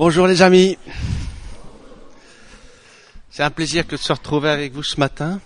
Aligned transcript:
Bonjour 0.00 0.26
les 0.26 0.40
amis. 0.40 0.78
C'est 3.30 3.42
un 3.42 3.50
plaisir 3.50 3.86
que 3.86 3.96
de 3.96 4.00
se 4.00 4.14
retrouver 4.14 4.48
avec 4.48 4.72
vous 4.72 4.82
ce 4.82 4.98
matin 4.98 5.42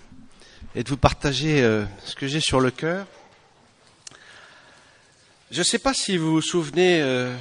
et 0.73 0.81
de 0.81 0.87
vous 0.87 0.95
partager 0.95 1.61
euh, 1.61 1.83
ce 2.05 2.15
que 2.15 2.25
j'ai 2.25 2.39
sur 2.39 2.61
le 2.61 2.71
cœur. 2.71 3.05
Je 5.51 5.59
ne 5.59 5.63
sais 5.65 5.77
pas 5.77 5.93
si 5.93 6.15
vous 6.15 6.31
vous 6.31 6.41
souvenez, 6.41 7.01
euh, 7.01 7.35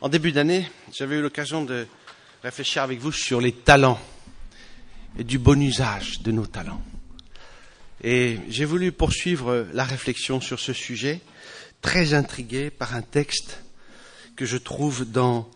en 0.00 0.08
début 0.08 0.30
d'année, 0.30 0.70
j'avais 0.94 1.16
eu 1.16 1.20
l'occasion 1.20 1.64
de 1.64 1.88
réfléchir 2.44 2.84
avec 2.84 3.00
vous 3.00 3.10
sur 3.10 3.40
les 3.40 3.50
talents 3.50 4.00
et 5.18 5.24
du 5.24 5.40
bon 5.40 5.60
usage 5.60 6.20
de 6.20 6.30
nos 6.30 6.46
talents. 6.46 6.82
Et 8.04 8.38
j'ai 8.48 8.66
voulu 8.66 8.92
poursuivre 8.92 9.66
la 9.72 9.82
réflexion 9.82 10.40
sur 10.40 10.60
ce 10.60 10.72
sujet, 10.72 11.22
très 11.82 12.14
intrigué 12.14 12.70
par 12.70 12.94
un 12.94 13.02
texte 13.02 13.64
que 14.36 14.46
je 14.46 14.58
trouve 14.58 15.04
dans 15.10 15.50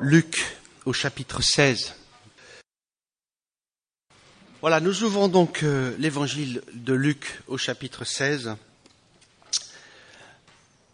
Luc 0.00 0.56
au 0.84 0.92
chapitre 0.92 1.42
16. 1.42 1.94
Voilà, 4.60 4.80
nous 4.80 5.02
ouvrons 5.02 5.28
donc 5.28 5.62
euh, 5.62 5.94
l'évangile 5.98 6.62
de 6.74 6.92
Luc 6.92 7.40
au 7.48 7.58
chapitre 7.58 8.04
16. 8.04 8.56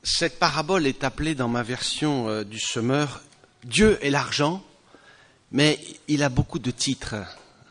Cette 0.02 0.38
parabole 0.38 0.86
est 0.86 1.04
appelée 1.04 1.34
dans 1.34 1.48
ma 1.48 1.62
version 1.62 2.28
euh, 2.28 2.44
du 2.44 2.58
semeur 2.58 3.22
Dieu 3.64 3.98
et 4.02 4.10
l'argent, 4.10 4.64
mais 5.52 5.78
il 6.06 6.22
a 6.22 6.28
beaucoup 6.28 6.58
de 6.58 6.70
titres, 6.70 7.16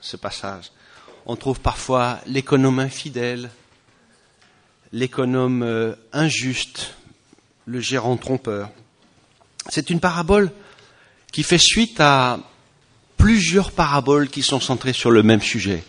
ce 0.02 0.18
passage. 0.18 0.72
On 1.26 1.36
trouve 1.36 1.60
parfois 1.60 2.20
l'économe 2.26 2.80
infidèle, 2.80 3.50
l'économe 4.92 5.64
euh, 5.64 5.96
injuste, 6.14 6.96
le 7.66 7.80
gérant 7.80 8.18
trompeur. 8.18 8.72
C'est 9.70 9.90
une 9.90 10.00
parabole 10.00 10.52
qui 11.32 11.44
fait 11.44 11.58
suite 11.58 12.00
à 12.00 12.40
plusieurs 13.18 13.72
paraboles 13.72 14.30
qui 14.30 14.42
sont 14.42 14.60
centrées 14.60 14.94
sur 14.94 15.12
le 15.12 15.24
même 15.24 15.42
sujet. 15.42 15.84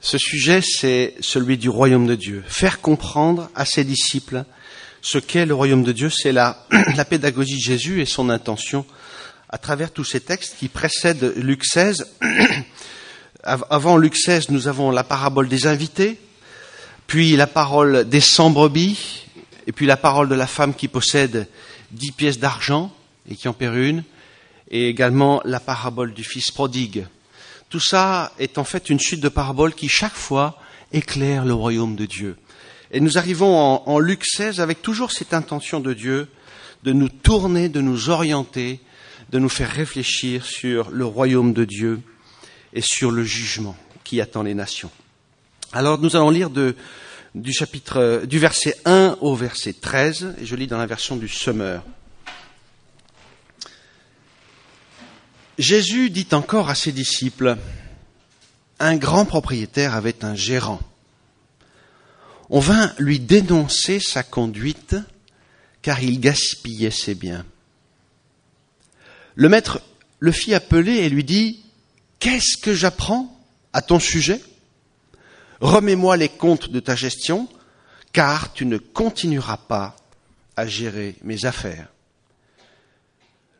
Ce 0.00 0.18
sujet, 0.18 0.60
c'est 0.62 1.14
celui 1.20 1.56
du 1.56 1.68
royaume 1.68 2.06
de 2.06 2.14
Dieu. 2.14 2.44
Faire 2.46 2.80
comprendre 2.80 3.50
à 3.54 3.64
ses 3.64 3.84
disciples 3.84 4.44
ce 5.00 5.18
qu'est 5.18 5.46
le 5.46 5.54
royaume 5.54 5.84
de 5.84 5.92
Dieu, 5.92 6.10
c'est 6.10 6.32
la, 6.32 6.66
la, 6.96 7.04
pédagogie 7.04 7.56
de 7.56 7.62
Jésus 7.62 8.00
et 8.00 8.06
son 8.06 8.28
intention 8.28 8.84
à 9.48 9.58
travers 9.58 9.92
tous 9.92 10.04
ces 10.04 10.20
textes 10.20 10.56
qui 10.58 10.68
précèdent 10.68 11.32
Luc 11.36 11.64
16. 11.64 12.06
Avant 13.42 13.96
Luc 13.96 14.16
16, 14.16 14.50
nous 14.50 14.66
avons 14.66 14.90
la 14.90 15.04
parabole 15.04 15.48
des 15.48 15.68
invités, 15.68 16.18
puis 17.06 17.36
la 17.36 17.46
parole 17.46 18.08
des 18.08 18.20
cent 18.20 18.50
brebis, 18.50 19.24
et 19.68 19.72
puis 19.72 19.86
la 19.86 19.96
parole 19.96 20.28
de 20.28 20.34
la 20.34 20.48
femme 20.48 20.74
qui 20.74 20.88
possède 20.88 21.48
dix 21.92 22.10
pièces 22.10 22.38
d'argent 22.38 22.92
et 23.30 23.36
qui 23.36 23.46
en 23.46 23.52
perd 23.52 23.76
une, 23.76 24.02
et 24.70 24.88
également 24.88 25.40
la 25.44 25.60
parabole 25.60 26.14
du 26.14 26.24
fils 26.24 26.50
prodigue. 26.50 27.06
Tout 27.68 27.80
ça 27.80 28.32
est 28.38 28.58
en 28.58 28.64
fait 28.64 28.90
une 28.90 29.00
suite 29.00 29.20
de 29.20 29.28
paraboles 29.28 29.74
qui 29.74 29.88
chaque 29.88 30.14
fois 30.14 30.58
éclaire 30.92 31.44
le 31.44 31.54
royaume 31.54 31.96
de 31.96 32.06
Dieu. 32.06 32.36
Et 32.90 33.00
nous 33.00 33.18
arrivons 33.18 33.56
en, 33.56 33.82
en 33.86 33.98
Luc 33.98 34.24
16 34.24 34.60
avec 34.60 34.82
toujours 34.82 35.12
cette 35.12 35.34
intention 35.34 35.80
de 35.80 35.92
Dieu 35.92 36.28
de 36.84 36.92
nous 36.92 37.08
tourner, 37.08 37.68
de 37.68 37.80
nous 37.80 38.10
orienter, 38.10 38.80
de 39.30 39.38
nous 39.38 39.48
faire 39.48 39.70
réfléchir 39.70 40.44
sur 40.44 40.90
le 40.90 41.04
royaume 41.04 41.52
de 41.52 41.64
Dieu 41.64 42.00
et 42.72 42.80
sur 42.80 43.10
le 43.10 43.24
jugement 43.24 43.76
qui 44.04 44.20
attend 44.20 44.44
les 44.44 44.54
nations. 44.54 44.90
Alors 45.72 45.98
nous 45.98 46.14
allons 46.14 46.30
lire 46.30 46.48
du 46.48 47.52
chapitre 47.52 48.24
du 48.24 48.38
verset 48.38 48.76
1 48.84 49.18
au 49.20 49.34
verset 49.34 49.72
13 49.72 50.36
et 50.40 50.46
je 50.46 50.54
lis 50.54 50.68
dans 50.68 50.78
la 50.78 50.86
version 50.86 51.16
du 51.16 51.28
Semeur. 51.28 51.82
Jésus 55.58 56.10
dit 56.10 56.28
encore 56.32 56.68
à 56.68 56.74
ses 56.74 56.92
disciples, 56.92 57.56
un 58.78 58.96
grand 58.96 59.24
propriétaire 59.24 59.94
avait 59.94 60.24
un 60.24 60.34
gérant. 60.34 60.80
On 62.50 62.60
vint 62.60 62.92
lui 62.98 63.20
dénoncer 63.20 63.98
sa 63.98 64.22
conduite 64.22 64.96
car 65.82 66.02
il 66.02 66.20
gaspillait 66.20 66.90
ses 66.90 67.14
biens. 67.14 67.46
Le 69.34 69.48
maître 69.48 69.80
le 70.18 70.32
fit 70.32 70.54
appeler 70.54 70.96
et 70.96 71.08
lui 71.08 71.24
dit, 71.24 71.64
Qu'est-ce 72.18 72.56
que 72.56 72.74
j'apprends 72.74 73.38
à 73.72 73.82
ton 73.82 73.98
sujet? 73.98 74.40
Remets-moi 75.60 76.16
les 76.16 76.28
comptes 76.28 76.70
de 76.70 76.80
ta 76.80 76.96
gestion, 76.96 77.48
car 78.12 78.52
tu 78.52 78.66
ne 78.66 78.78
continueras 78.78 79.56
pas 79.56 79.96
à 80.56 80.66
gérer 80.66 81.16
mes 81.22 81.44
affaires. 81.44 81.88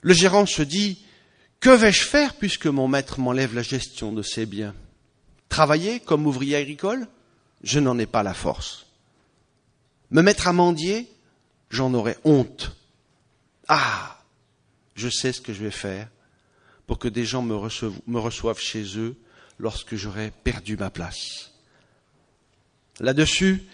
Le 0.00 0.14
gérant 0.14 0.46
se 0.46 0.62
dit, 0.62 0.98
que 1.60 1.70
vais-je 1.70 2.04
faire 2.04 2.34
puisque 2.34 2.66
mon 2.66 2.88
maître 2.88 3.20
m'enlève 3.20 3.54
la 3.54 3.62
gestion 3.62 4.12
de 4.12 4.22
ses 4.22 4.46
biens? 4.46 4.74
Travailler 5.48 6.00
comme 6.00 6.26
ouvrier 6.26 6.56
agricole? 6.56 7.06
Je 7.62 7.80
n'en 7.80 7.98
ai 7.98 8.06
pas 8.06 8.22
la 8.22 8.34
force. 8.34 8.86
Me 10.10 10.22
mettre 10.22 10.48
à 10.48 10.52
mendier? 10.52 11.08
J'en 11.70 11.92
aurais 11.94 12.18
honte. 12.24 12.76
Ah 13.68 14.20
Je 14.94 15.08
sais 15.08 15.32
ce 15.32 15.40
que 15.40 15.52
je 15.52 15.64
vais 15.64 15.70
faire 15.70 16.08
pour 16.86 16.98
que 16.98 17.08
des 17.08 17.24
gens 17.24 17.42
me 17.42 17.56
reçoivent, 17.56 17.98
me 18.06 18.20
reçoivent 18.20 18.60
chez 18.60 18.98
eux 18.98 19.16
lorsque 19.58 19.96
j'aurai 19.96 20.32
perdu 20.44 20.76
ma 20.76 20.90
place. 20.90 21.50
Là-dessus, 23.00 23.64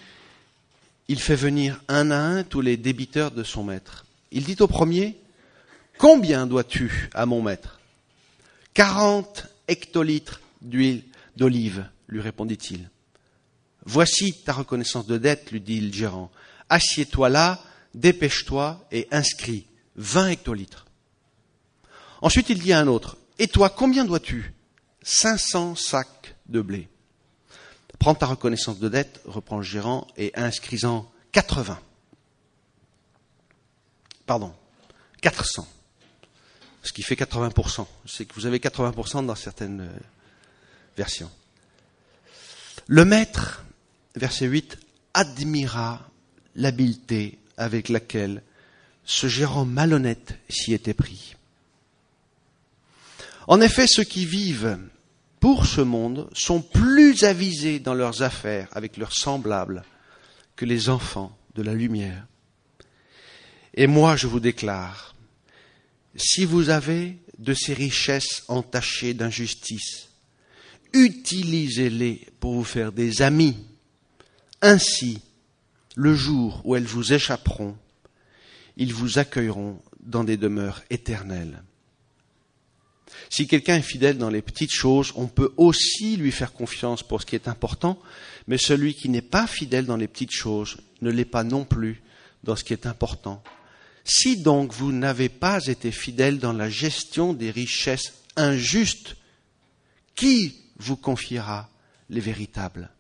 il 1.09 1.21
fait 1.21 1.37
venir 1.37 1.81
un 1.89 2.11
à 2.11 2.19
un 2.19 2.45
tous 2.45 2.61
les 2.61 2.77
débiteurs 2.77 3.31
de 3.31 3.45
son 3.45 3.65
maître. 3.65 4.07
Il 4.31 4.45
dit 4.45 4.57
au 4.61 4.67
premier, 4.67 5.17
Combien 5.99 6.47
dois-tu 6.47 7.11
à 7.15 7.27
mon 7.27 7.43
maître? 7.43 7.81
Quarante 8.75 9.47
hectolitres 9.69 10.41
d'huile 10.61 11.05
d'olive, 11.37 11.89
lui 12.09 12.21
répondit-il. 12.21 12.91
Voici 13.85 14.43
ta 14.45 14.53
reconnaissance 14.53 15.07
de 15.07 15.19
dette, 15.19 15.51
lui 15.51 15.61
dit 15.61 15.81
le 15.81 15.93
gérant. 15.93 16.31
Assieds-toi 16.69 17.29
là, 17.29 17.61
dépêche-toi 17.95 18.87
et 18.93 19.09
inscris 19.11 19.67
vingt 19.97 20.29
hectolitres. 20.29 20.87
Ensuite, 22.21 22.51
il 22.51 22.61
dit 22.61 22.73
à 22.73 22.79
un 22.79 22.87
autre, 22.87 23.17
Et 23.39 23.49
toi, 23.49 23.69
combien 23.71 24.05
dois-tu? 24.05 24.55
Cinq 25.03 25.39
cents 25.39 25.75
sacs 25.75 26.37
de 26.47 26.61
blé. 26.61 26.89
Prends 27.99 28.15
ta 28.15 28.27
reconnaissance 28.27 28.79
de 28.79 28.89
dette, 28.89 29.21
reprend 29.25 29.59
le 29.59 29.63
gérant, 29.63 30.07
et 30.17 30.33
inscris-en 30.35 31.11
80. 31.33 31.79
Pardon, 34.27 34.55
400 35.21 35.67
ce 36.83 36.93
qui 36.93 37.03
fait 37.03 37.15
80%. 37.15 37.87
C'est 38.07 38.25
que 38.25 38.35
vous 38.35 38.47
avez 38.47 38.59
80% 38.59 39.27
dans 39.27 39.35
certaines 39.35 39.83
euh, 39.83 39.99
versions. 40.97 41.31
Le 42.87 43.05
maître, 43.05 43.65
verset 44.17 44.47
8, 44.47 44.79
admira 45.15 46.09
l'habileté 46.57 47.39
avec 47.57 47.89
laquelle 47.89 48.43
ce 49.05 49.27
gérant 49.27 49.65
malhonnête 49.65 50.39
s'y 50.49 50.73
était 50.73 50.95
pris. 50.95 51.37
En 53.47 53.61
effet, 53.61 53.87
ceux 53.87 54.05
qui 54.05 54.25
vivent 54.25 54.79
pour 55.41 55.67
ce 55.67 55.81
monde 55.81 56.29
sont 56.33 56.63
plus 56.63 57.25
avisés 57.25 57.81
dans 57.81 57.95
leurs 57.95 58.23
affaires 58.23 58.69
avec 58.73 58.97
leurs 58.97 59.13
semblables 59.13 59.83
que 60.55 60.65
les 60.65 60.89
enfants 60.89 61.37
de 61.57 61.63
la 61.63 61.75
lumière. 61.75 62.27
Et 63.75 63.87
moi, 63.87 64.17
je 64.17 64.27
vous 64.27 64.41
déclare, 64.41 65.12
si 66.17 66.45
vous 66.45 66.69
avez 66.71 67.19
de 67.39 67.55
ces 67.55 67.75
richesses 67.75 68.45
entachées 68.49 69.15
d'injustice, 69.15 70.09
utilisez-les 70.93 72.27
pour 72.39 72.55
vous 72.55 72.65
faire 72.65 72.93
des 72.93 73.23
amis. 73.23 73.57
Ainsi, 74.61 75.21
le 75.97 76.15
jour 76.15 76.61
où 76.65 76.77
elles 76.77 76.85
vous 76.85 77.13
échapperont, 77.13 77.77
ils 78.77 78.95
vous 78.95 79.19
accueilleront 79.19 79.81
dans 80.01 80.25
des 80.25 80.37
demeures 80.37 80.83
éternelles. 80.91 81.63
Si 83.29 83.47
quelqu'un 83.47 83.77
est 83.77 83.83
fidèle 83.83 84.19
dans 84.19 84.31
les 84.31 84.43
petites 84.43 84.73
choses, 84.73 85.13
on 85.17 85.27
peut 85.27 85.53
aussi 85.57 86.17
lui 86.17 86.33
faire 86.33 86.53
confiance 86.53 87.03
pour 87.03 87.21
ce 87.21 87.27
qui 87.27 87.35
est 87.35 87.49
important, 87.49 87.99
mais 88.47 88.59
celui 88.59 88.95
qui 88.95 89.09
n'est 89.09 89.23
pas 89.23 89.47
fidèle 89.47 89.87
dans 89.87 89.97
les 89.97 90.09
petites 90.09 90.33
choses 90.33 90.79
ne 91.01 91.11
l'est 91.11 91.25
pas 91.25 91.45
non 91.45 91.65
plus 91.65 92.03
dans 92.45 92.57
ce 92.57 92.65
qui 92.65 92.73
est 92.73 92.87
important. 92.87 93.43
Si 94.05 94.37
donc 94.39 94.73
vous 94.73 94.93
n'avez 94.93 95.29
pas 95.29 95.67
été 95.67 95.93
fidèle 95.93 96.39
dans 96.39 96.53
la 96.53 96.69
gestion 96.69 97.33
des 97.33 97.51
richesses 97.51 98.15
injustes, 98.37 99.17
qui 100.15 100.57
vous 100.77 100.97
confiera 100.97 101.69
les 102.11 102.21
véritables? 102.21 102.91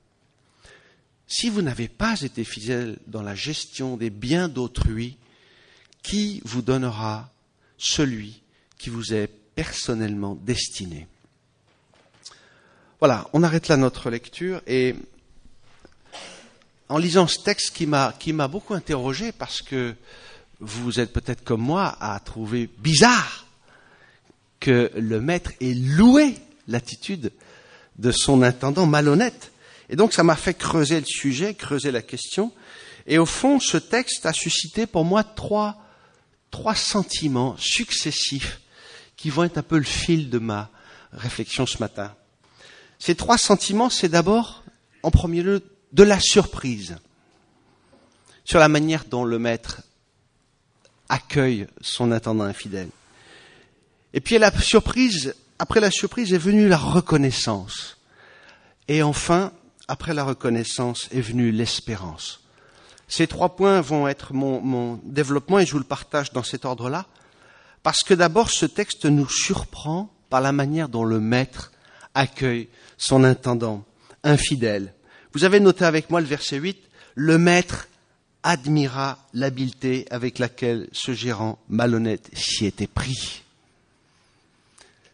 Si 1.27 1.49
vous 1.49 1.63
n'avez 1.63 1.89
pas 1.89 2.21
été 2.21 2.45
fidèle 2.45 2.99
dans 3.07 3.23
la 3.23 3.35
gestion 3.35 3.97
des 3.97 4.11
biens 4.11 4.49
d'autrui, 4.49 5.17
qui 6.03 6.43
vous 6.45 6.63
donnera 6.63 7.31
celui 7.79 8.43
qui 8.79 8.91
vous 8.91 9.15
est 9.15 9.29
personnellement 9.55 10.35
destiné? 10.35 11.07
Voilà, 13.01 13.29
on 13.33 13.43
arrête 13.43 13.69
là 13.69 13.77
notre 13.77 14.11
lecture 14.11 14.63
et 14.67 14.95
en 16.89 16.99
lisant 16.99 17.27
ce 17.27 17.39
texte 17.39 17.75
qui 17.75 17.87
m'a 17.87 18.49
beaucoup 18.49 18.75
interrogé 18.75 19.33
parce 19.33 19.63
que 19.63 19.95
vous 20.63 21.01
êtes 21.01 21.13
peut-être 21.13 21.43
comme 21.43 21.61
moi 21.61 21.97
à 22.01 22.19
trouver 22.21 22.71
bizarre 22.79 23.47
que 24.61 24.93
le 24.95 25.21
maître 25.21 25.51
ait 25.61 25.75
loué 25.75 26.37
l'attitude 26.69 27.33
de 27.99 28.13
son 28.13 28.43
intendant 28.43 28.87
malhonnête. 28.87 29.51
Et 29.91 29.97
donc 29.97 30.13
ça 30.13 30.23
m'a 30.23 30.37
fait 30.37 30.55
creuser 30.55 31.01
le 31.01 31.07
sujet, 31.07 31.55
creuser 31.55 31.91
la 31.91 32.01
question. 32.01 32.53
Et 33.09 33.19
au 33.19 33.27
fond, 33.27 33.59
ce 33.59 33.77
texte 33.77 34.25
a 34.25 34.33
suscité 34.33 34.87
pour 34.87 35.05
moi 35.05 35.25
trois, 35.25 35.83
trois 36.53 36.77
sentiments 36.77 37.57
successifs 37.59 38.61
qui 39.17 39.31
vont 39.31 39.43
être 39.43 39.59
un 39.59 39.63
peu 39.63 39.79
le 39.79 39.85
fil 39.85 40.31
de 40.31 40.39
ma 40.39 40.71
réflexion 41.13 41.67
ce 41.67 41.79
matin. 41.79 42.15
Ces 43.01 43.17
trois 43.17 43.37
sentiments, 43.37 43.91
c'est 43.91 44.09
d'abord, 44.09 44.63
en 45.03 45.11
premier 45.11 45.43
lieu, 45.43 45.65
de 45.93 46.05
la 46.05 46.21
surprise 46.21 46.97
sur 48.45 48.61
la 48.61 48.69
manière 48.69 49.05
dont 49.05 49.25
le 49.25 49.41
maître 49.41 49.83
accueille 51.13 51.67
son 51.83 52.11
intendant 52.11 52.45
infidèle. 52.45 52.89
Et 54.15 54.21
puis 54.23 54.39
la 54.39 54.51
surprise, 54.51 55.35
après 55.59 55.79
la 55.79 55.91
surprise 55.91 56.33
est 56.33 56.39
venue 56.39 56.69
la 56.69 56.79
reconnaissance. 56.79 57.99
Et 58.89 59.03
enfin, 59.03 59.53
après 59.89 60.15
la 60.15 60.25
reconnaissance 60.25 61.09
est 61.13 61.21
venue 61.21 61.53
l'espérance. 61.53 62.41
Ces 63.09 63.27
trois 63.27 63.57
points 63.57 63.83
vont 63.83 64.09
être 64.09 64.33
mon, 64.33 64.63
mon, 64.63 65.01
développement 65.05 65.59
et 65.59 65.67
je 65.67 65.73
vous 65.73 65.79
le 65.79 65.85
partage 65.85 66.33
dans 66.33 66.43
cet 66.43 66.65
ordre-là, 66.65 67.05
parce 67.83 68.03
que 68.03 68.15
d'abord 68.15 68.49
ce 68.49 68.65
texte 68.65 69.05
nous 69.05 69.29
surprend 69.29 70.11
par 70.31 70.41
la 70.41 70.53
manière 70.53 70.89
dont 70.89 71.05
le 71.05 71.21
maître 71.21 71.73
accueille 72.15 72.71
son 72.97 73.23
intendant 73.23 73.85
infidèle. 74.25 74.95
Vous 75.35 75.45
avez 75.45 75.61
noté 75.61 75.85
avec 75.85 76.09
moi 76.09 76.23
le 76.23 76.27
verset 76.27 76.57
8, 76.57 76.79
le 77.17 77.37
maître 77.37 77.89
admira 78.43 79.19
l'habileté 79.35 80.07
avec 80.11 80.39
laquelle 80.39 80.89
ce 80.93 81.13
gérant 81.13 81.59
malhonnête 81.69 82.29
s'y 82.35 82.67
était 82.67 82.87
pris. 82.87 83.43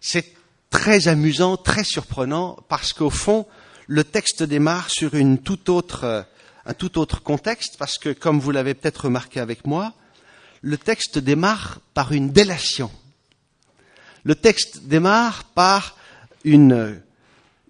C'est 0.01 0.35
très 0.71 1.09
amusant, 1.09 1.57
très 1.57 1.85
surprenant, 1.85 2.59
parce 2.69 2.93
qu'au 2.93 3.11
fond, 3.11 3.47
le 3.87 4.05
texte 4.05 4.43
démarre 4.43 4.91
sur 4.91 5.15
une 5.15 5.39
toute 5.39 5.69
autre, 5.69 6.27
un 6.65 6.75
tout 6.75 6.99
autre 6.99 7.23
contexte, 7.23 7.77
parce 7.79 7.99
que, 7.99 8.11
comme 8.11 8.41
vous 8.41 8.51
l'avez 8.51 8.75
peut-être 8.75 9.07
remarqué 9.07 9.41
avec 9.41 9.67
moi, 9.67 9.95
le 10.63 10.77
texte 10.77 11.19
démarre 11.19 11.81
par 11.95 12.13
une 12.13 12.31
délation. 12.31 12.91
Le 14.25 14.35
texte 14.35 14.83
démarre 14.85 15.45
par 15.45 15.97
une, 16.45 17.01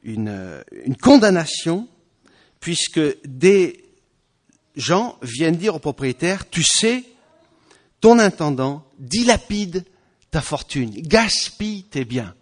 une, 0.03 0.63
une 0.85 0.97
condamnation, 0.97 1.89
puisque 2.61 3.01
des 3.25 3.88
gens 4.79 5.19
viennent 5.23 5.57
dire 5.57 5.75
au 5.75 5.79
propriétaire, 5.79 6.49
tu 6.49 6.63
sais, 6.63 7.05
ton 8.01 8.19
intendant 8.19 8.85
dilapide 8.99 9.85
ta 10.31 10.41
fortune, 10.41 10.91
gaspille 10.91 11.85
tes 11.85 12.05
biens. 12.05 12.35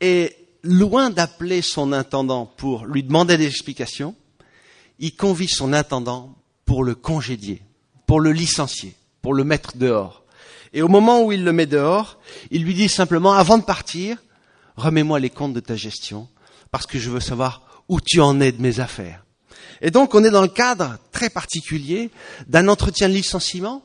Et 0.00 0.36
loin 0.62 1.10
d'appeler 1.10 1.62
son 1.62 1.92
intendant 1.92 2.46
pour 2.46 2.86
lui 2.86 3.02
demander 3.02 3.36
des 3.36 3.46
explications, 3.46 4.14
il 4.98 5.16
convie 5.16 5.48
son 5.48 5.72
intendant 5.72 6.36
pour 6.64 6.84
le 6.84 6.94
congédier, 6.94 7.62
pour 8.06 8.20
le 8.20 8.32
licencier, 8.32 8.94
pour 9.22 9.34
le 9.34 9.44
mettre 9.44 9.76
dehors. 9.76 10.24
Et 10.72 10.82
au 10.82 10.88
moment 10.88 11.22
où 11.22 11.32
il 11.32 11.44
le 11.44 11.52
met 11.52 11.66
dehors, 11.66 12.18
il 12.50 12.64
lui 12.64 12.74
dit 12.74 12.88
simplement, 12.88 13.32
avant 13.32 13.58
de 13.58 13.64
partir, 13.64 14.18
remets-moi 14.76 15.20
les 15.20 15.30
comptes 15.30 15.52
de 15.52 15.60
ta 15.60 15.76
gestion, 15.76 16.28
parce 16.70 16.86
que 16.86 16.98
je 16.98 17.10
veux 17.10 17.20
savoir 17.20 17.84
où 17.88 18.00
tu 18.00 18.20
en 18.20 18.40
es 18.40 18.52
de 18.52 18.60
mes 18.60 18.80
affaires. 18.80 19.24
Et 19.80 19.90
donc 19.90 20.14
on 20.14 20.24
est 20.24 20.30
dans 20.30 20.42
le 20.42 20.48
cadre 20.48 20.98
très 21.14 21.30
particulier 21.30 22.10
d'un 22.48 22.68
entretien 22.68 23.08
de 23.08 23.14
licenciement 23.14 23.82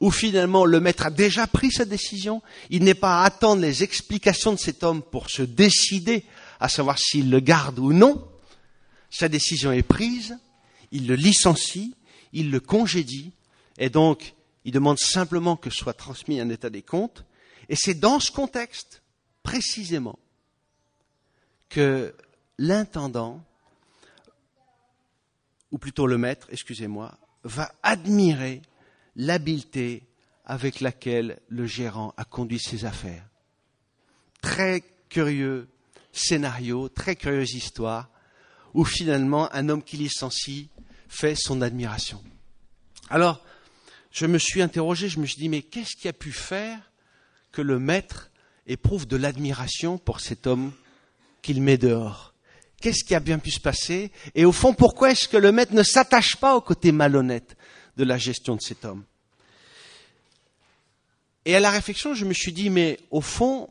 où 0.00 0.10
finalement 0.10 0.66
le 0.66 0.80
maître 0.80 1.06
a 1.06 1.10
déjà 1.10 1.46
pris 1.46 1.72
sa 1.72 1.86
décision, 1.86 2.42
il 2.68 2.84
n'est 2.84 2.94
pas 2.94 3.22
à 3.22 3.24
attendre 3.24 3.62
les 3.62 3.82
explications 3.82 4.52
de 4.52 4.58
cet 4.58 4.84
homme 4.84 5.02
pour 5.02 5.30
se 5.30 5.42
décider 5.42 6.24
à 6.60 6.68
savoir 6.68 6.98
s'il 6.98 7.30
le 7.30 7.40
garde 7.40 7.78
ou 7.78 7.94
non. 7.94 8.22
Sa 9.10 9.28
décision 9.28 9.72
est 9.72 9.82
prise, 9.82 10.38
il 10.92 11.06
le 11.06 11.14
licencie, 11.14 11.94
il 12.34 12.50
le 12.50 12.60
congédie, 12.60 13.32
et 13.78 13.88
donc 13.88 14.34
il 14.66 14.72
demande 14.72 14.98
simplement 14.98 15.56
que 15.56 15.70
soit 15.70 15.94
transmis 15.94 16.38
un 16.38 16.50
état 16.50 16.68
des 16.68 16.82
comptes. 16.82 17.24
Et 17.70 17.76
c'est 17.76 17.94
dans 17.94 18.20
ce 18.20 18.30
contexte, 18.30 19.02
précisément, 19.42 20.18
que 21.70 22.14
l'intendant 22.58 23.42
ou 25.70 25.78
plutôt 25.78 26.06
le 26.06 26.18
maître, 26.18 26.46
excusez-moi, 26.50 27.16
va 27.44 27.72
admirer 27.82 28.62
l'habileté 29.16 30.04
avec 30.44 30.80
laquelle 30.80 31.40
le 31.48 31.66
gérant 31.66 32.14
a 32.16 32.24
conduit 32.24 32.58
ses 32.58 32.84
affaires. 32.84 33.26
Très 34.40 34.82
curieux 35.08 35.68
scénario, 36.12 36.88
très 36.88 37.16
curieuse 37.16 37.54
histoire, 37.54 38.08
où 38.74 38.84
finalement 38.84 39.52
un 39.54 39.68
homme 39.68 39.82
qui 39.82 39.96
licencie 39.96 40.68
fait 41.08 41.34
son 41.34 41.62
admiration. 41.62 42.22
Alors, 43.10 43.44
je 44.10 44.26
me 44.26 44.38
suis 44.38 44.62
interrogé, 44.62 45.08
je 45.08 45.20
me 45.20 45.26
suis 45.26 45.40
dit, 45.40 45.48
mais 45.48 45.62
qu'est-ce 45.62 45.96
qui 45.96 46.08
a 46.08 46.12
pu 46.12 46.32
faire 46.32 46.90
que 47.52 47.62
le 47.62 47.78
maître 47.78 48.30
éprouve 48.66 49.06
de 49.06 49.16
l'admiration 49.16 49.98
pour 49.98 50.20
cet 50.20 50.46
homme 50.46 50.72
qu'il 51.42 51.62
met 51.62 51.78
dehors? 51.78 52.34
Qu'est-ce 52.80 53.04
qui 53.04 53.14
a 53.14 53.20
bien 53.20 53.38
pu 53.38 53.50
se 53.50 53.60
passer 53.60 54.12
Et 54.34 54.44
au 54.44 54.52
fond, 54.52 54.72
pourquoi 54.72 55.10
est-ce 55.10 55.28
que 55.28 55.36
le 55.36 55.50
maître 55.50 55.74
ne 55.74 55.82
s'attache 55.82 56.36
pas 56.36 56.54
au 56.54 56.60
côté 56.60 56.92
malhonnête 56.92 57.56
de 57.96 58.04
la 58.04 58.18
gestion 58.18 58.54
de 58.54 58.60
cet 58.60 58.84
homme 58.84 59.04
Et 61.44 61.56
à 61.56 61.60
la 61.60 61.70
réflexion, 61.70 62.14
je 62.14 62.24
me 62.24 62.32
suis 62.32 62.52
dit, 62.52 62.70
mais 62.70 63.00
au 63.10 63.20
fond, 63.20 63.68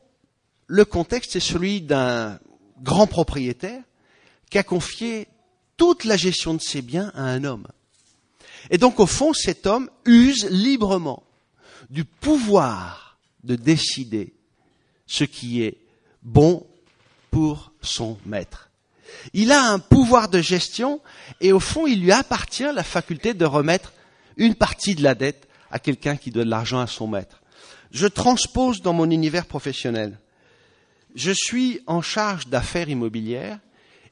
le 0.68 0.84
contexte 0.84 1.38
est 1.38 1.42
celui 1.42 1.82
d'un 1.82 2.38
grand 2.82 3.08
propriétaire 3.08 3.82
qui 4.50 4.58
a 4.58 4.64
confié 4.64 5.28
toute 5.78 6.04
la 6.04 6.18
gestion 6.18 6.54
de 6.54 6.62
ses 6.62 6.82
biens 6.82 7.12
à 7.16 7.24
un 7.24 7.46
homme. 7.46 7.68
Et 8.70 8.78
donc, 8.78 9.00
au 9.00 9.08
fond, 9.08 9.34
cet 9.34 9.68
homme 9.68 9.90
use 10.06 10.48
librement 10.50 11.24
du 11.90 12.04
pouvoir 12.04 13.18
de 13.44 13.56
décider 13.56 14.34
ce 15.06 15.24
qui 15.24 15.64
est 15.64 15.78
bon 16.24 16.68
pour 17.32 17.72
son 17.82 18.18
maître. 18.26 18.67
Il 19.34 19.52
a 19.52 19.72
un 19.72 19.80
pouvoir 19.80 20.30
de 20.30 20.42
gestion 20.42 21.02
et 21.42 21.52
au 21.52 21.60
fond, 21.60 21.88
il 21.88 22.02
lui 22.02 22.12
appartient 22.12 22.64
la 22.74 22.84
faculté 22.84 23.34
de 23.34 23.46
remettre 23.46 23.94
une 24.38 24.56
partie 24.56 24.96
de 24.96 25.04
la 25.04 25.16
dette 25.16 25.48
à 25.72 25.80
quelqu'un 25.80 26.16
qui 26.16 26.32
donne 26.32 26.50
l'argent 26.50 26.80
à 26.80 26.88
son 26.88 27.08
maître. 27.08 27.42
Je 27.92 28.08
transpose 28.08 28.82
dans 28.82 28.94
mon 28.94 29.10
univers 29.10 29.46
professionnel. 29.46 30.20
Je 31.16 31.32
suis 31.32 31.82
en 31.88 32.02
charge 32.02 32.48
d'affaires 32.48 32.90
immobilières 32.90 33.60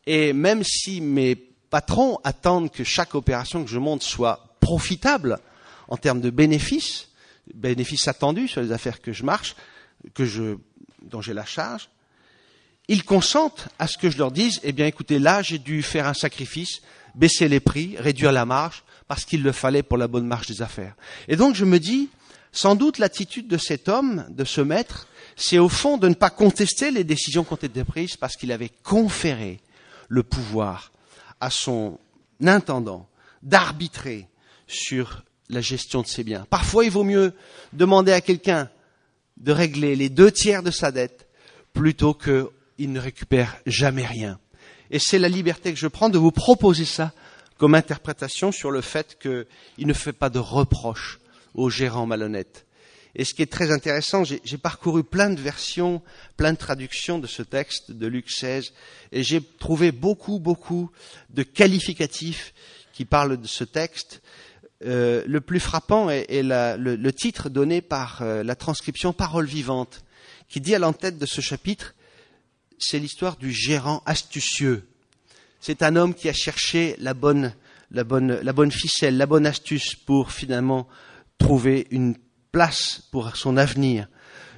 et 0.05 0.33
même 0.33 0.63
si 0.63 1.01
mes 1.01 1.35
patrons 1.35 2.19
attendent 2.23 2.71
que 2.71 2.83
chaque 2.83 3.15
opération 3.15 3.63
que 3.63 3.69
je 3.69 3.79
monte 3.79 4.03
soit 4.03 4.55
profitable 4.59 5.39
en 5.87 5.97
termes 5.97 6.21
de 6.21 6.29
bénéfices, 6.29 7.09
bénéfices 7.53 8.07
attendus 8.07 8.47
sur 8.47 8.61
les 8.61 8.71
affaires 8.71 9.01
que 9.01 9.13
je 9.13 9.23
marche, 9.23 9.55
que 10.13 10.57
dont 11.01 11.21
j'ai 11.21 11.33
la 11.33 11.45
charge, 11.45 11.89
ils 12.87 13.03
consentent 13.03 13.67
à 13.79 13.87
ce 13.87 13.97
que 13.97 14.09
je 14.09 14.17
leur 14.17 14.31
dise, 14.31 14.59
eh 14.63 14.71
bien 14.71 14.85
écoutez, 14.85 15.19
là 15.19 15.41
j'ai 15.41 15.59
dû 15.59 15.81
faire 15.81 16.07
un 16.07 16.13
sacrifice, 16.13 16.81
baisser 17.15 17.47
les 17.47 17.59
prix, 17.59 17.95
réduire 17.97 18.31
la 18.31 18.45
marge, 18.45 18.83
parce 19.07 19.25
qu'il 19.25 19.43
le 19.43 19.51
fallait 19.51 19.83
pour 19.83 19.97
la 19.97 20.07
bonne 20.07 20.27
marche 20.27 20.47
des 20.47 20.61
affaires. 20.61 20.95
Et 21.27 21.35
donc 21.35 21.55
je 21.55 21.65
me 21.65 21.79
dis, 21.79 22.09
sans 22.51 22.75
doute 22.75 22.99
l'attitude 22.99 23.47
de 23.47 23.57
cet 23.57 23.89
homme, 23.89 24.25
de 24.29 24.45
ce 24.45 24.61
maître, 24.61 25.07
c'est 25.35 25.59
au 25.59 25.69
fond 25.69 25.97
de 25.97 26.07
ne 26.07 26.13
pas 26.13 26.29
contester 26.29 26.91
les 26.91 27.03
décisions 27.03 27.43
qui 27.43 27.53
ont 27.53 27.57
été 27.57 27.83
prises 27.83 28.15
parce 28.15 28.35
qu'il 28.35 28.51
avait 28.51 28.71
conféré 28.83 29.59
le 30.07 30.23
pouvoir 30.23 30.91
à 31.39 31.49
son 31.49 31.99
intendant 32.41 33.07
d'arbitrer 33.43 34.27
sur 34.67 35.23
la 35.49 35.61
gestion 35.61 36.01
de 36.01 36.07
ses 36.07 36.23
biens. 36.23 36.45
Parfois, 36.49 36.85
il 36.85 36.91
vaut 36.91 37.03
mieux 37.03 37.33
demander 37.73 38.11
à 38.11 38.21
quelqu'un 38.21 38.69
de 39.37 39.51
régler 39.51 39.95
les 39.95 40.09
deux 40.09 40.31
tiers 40.31 40.63
de 40.63 40.71
sa 40.71 40.91
dette 40.91 41.27
plutôt 41.73 42.13
que 42.13 42.51
il 42.77 42.91
ne 42.91 42.99
récupère 42.99 43.57
jamais 43.65 44.05
rien. 44.05 44.39
Et 44.91 44.99
c'est 44.99 45.19
la 45.19 45.29
liberté 45.29 45.73
que 45.73 45.79
je 45.79 45.87
prends 45.87 46.09
de 46.09 46.17
vous 46.17 46.31
proposer 46.31 46.85
ça 46.85 47.13
comme 47.57 47.75
interprétation 47.75 48.51
sur 48.51 48.71
le 48.71 48.81
fait 48.81 49.17
qu'il 49.19 49.87
ne 49.87 49.93
fait 49.93 50.13
pas 50.13 50.29
de 50.29 50.39
reproches 50.39 51.19
aux 51.53 51.69
gérants 51.69 52.05
malhonnêtes. 52.05 52.65
Et 53.15 53.23
ce 53.23 53.33
qui 53.33 53.41
est 53.41 53.51
très 53.51 53.71
intéressant, 53.71 54.23
j'ai 54.25 54.57
parcouru 54.57 55.03
plein 55.03 55.29
de 55.29 55.39
versions, 55.39 56.01
plein 56.35 56.51
de 56.51 56.57
traductions 56.57 57.17
de 57.17 57.27
ce 57.27 57.41
texte 57.43 57.91
de 57.91 58.07
Luc 58.07 58.29
16, 58.29 58.73
et 59.13 59.23
j'ai 59.23 59.41
trouvé 59.41 59.93
beaucoup, 59.93 60.39
beaucoup 60.39 60.91
de 61.29 61.43
qualificatifs 61.43 62.53
qui 62.91 63.05
parlent 63.05 63.39
de 63.39 63.47
ce 63.47 63.63
texte. 63.63 64.21
Euh, 64.83 65.23
le 65.25 65.39
plus 65.39 65.61
frappant 65.61 66.09
est, 66.09 66.43
le, 66.43 67.11
titre 67.11 67.49
donné 67.49 67.81
par 67.81 68.21
euh, 68.21 68.43
la 68.43 68.55
transcription 68.55 69.13
Parole 69.13 69.45
vivante, 69.45 70.03
qui 70.49 70.59
dit 70.59 70.75
à 70.75 70.79
l'entête 70.79 71.17
de 71.17 71.25
ce 71.25 71.39
chapitre 71.39 71.95
c'est 72.79 72.99
l'histoire 72.99 73.37
du 73.37 73.51
gérant 73.51 74.01
astucieux. 74.05 74.87
C'est 75.59 75.81
un 75.81 75.95
homme 75.95 76.13
qui 76.13 76.29
a 76.29 76.33
cherché 76.33 76.95
la 76.99 77.13
bonne, 77.13 77.51
ficelle, 78.71 79.17
la 79.17 79.25
bonne 79.25 79.45
astuce 79.45 79.95
pour 79.95 80.31
finalement 80.31 80.87
trouver 81.37 81.87
une 81.91 82.15
place 82.51 83.01
pour 83.11 83.35
son 83.35 83.57
avenir. 83.57 84.07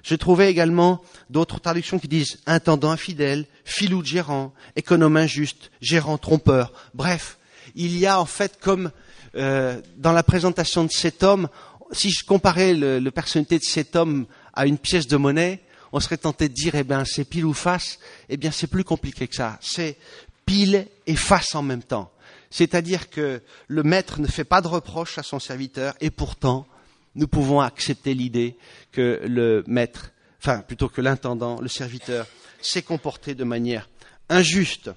Je 0.03 0.15
trouvais 0.15 0.50
également 0.50 1.01
d'autres 1.29 1.59
traductions 1.59 2.00
qui 2.00 2.07
disent 2.07 2.39
intendant 2.45 2.91
infidèle, 2.91 3.45
filou 3.65 4.01
de 4.01 4.07
gérant, 4.07 4.53
économe 4.75 5.17
injuste, 5.17 5.71
gérant 5.81 6.17
trompeur. 6.17 6.71
Bref, 6.93 7.38
il 7.75 7.97
y 7.97 8.05
a 8.05 8.19
en 8.19 8.25
fait 8.25 8.59
comme 8.59 8.91
euh, 9.36 9.81
dans 9.97 10.13
la 10.13 10.24
présentation 10.24 10.83
de 10.83 10.91
cet 10.91 11.24
homme, 11.24 11.50
si 11.91 12.09
je 12.09 12.25
comparais 12.25 12.74
le, 12.74 13.00
le 13.00 13.12
personnalité 13.12 13.59
de 13.59 13.63
cet 13.63 13.95
homme 13.95 14.25
à 14.53 14.65
une 14.65 14.77
pièce 14.77 15.07
de 15.07 15.17
monnaie, 15.17 15.62
on 15.91 16.00
serait 16.00 16.17
tenté 16.17 16.50
de 16.50 16.53
dire, 16.53 16.75
eh 16.75 16.84
bien, 16.84 17.06
c'est 17.06 17.25
pile 17.25 17.46
ou 17.46 17.53
face. 17.53 18.00
Eh 18.29 18.38
bien, 18.38 18.51
c'est 18.51 18.67
plus 18.67 18.84
compliqué 18.84 19.27
que 19.27 19.36
ça. 19.36 19.58
C'est 19.62 19.98
pile 20.46 20.88
et 21.06 21.15
face 21.15 21.56
en 21.56 21.62
même 21.62 21.84
temps. 21.84 22.12
C'est-à-dire 22.50 23.10
que 23.10 23.41
le 23.67 23.84
maître 23.84 24.20
ne 24.20 24.27
fait 24.27 24.44
pas 24.44 24.62
de 24.62 24.67
reproche 24.67 25.17
à 25.17 25.24
son 25.24 25.39
serviteur 25.39 25.94
et 26.00 26.10
pourtant, 26.10 26.67
nous 27.15 27.27
pouvons 27.27 27.60
accepter 27.60 28.13
l'idée 28.13 28.58
que 28.91 29.22
le 29.25 29.63
maître, 29.67 30.12
enfin, 30.39 30.60
plutôt 30.60 30.88
que 30.88 31.01
l'intendant, 31.01 31.60
le 31.60 31.67
serviteur, 31.67 32.25
s'est 32.62 32.84
comporté 32.84 33.36
de 33.36 33.44
manière 33.44 33.89
injuste, 34.29 34.91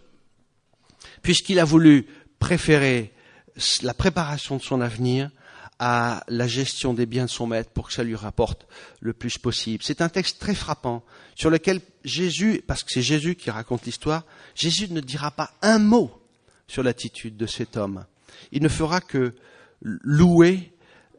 puisqu'il 1.22 1.58
a 1.58 1.64
voulu 1.64 2.06
préférer 2.38 3.12
la 3.82 3.94
préparation 3.94 4.56
de 4.56 4.62
son 4.62 4.80
avenir 4.80 5.30
à 5.82 6.22
la 6.28 6.46
gestion 6.46 6.92
des 6.92 7.06
biens 7.06 7.24
de 7.24 7.30
son 7.30 7.46
maître 7.46 7.70
pour 7.70 7.88
que 7.88 7.94
ça 7.94 8.04
lui 8.04 8.14
rapporte 8.14 8.66
le 9.00 9.14
plus 9.14 9.38
possible. 9.38 9.82
C'est 9.82 10.02
un 10.02 10.10
texte 10.10 10.38
très 10.38 10.54
frappant 10.54 11.02
sur 11.34 11.48
lequel 11.48 11.80
Jésus, 12.04 12.62
parce 12.66 12.84
que 12.84 12.92
c'est 12.92 13.00
Jésus 13.00 13.34
qui 13.34 13.50
raconte 13.50 13.86
l'histoire, 13.86 14.24
Jésus 14.54 14.92
ne 14.92 15.00
dira 15.00 15.30
pas 15.30 15.50
un 15.62 15.78
mot 15.78 16.12
sur 16.68 16.82
l'attitude 16.82 17.38
de 17.38 17.46
cet 17.46 17.78
homme. 17.78 18.04
Il 18.52 18.62
ne 18.62 18.68
fera 18.68 19.00
que 19.00 19.34
louer 19.80 20.70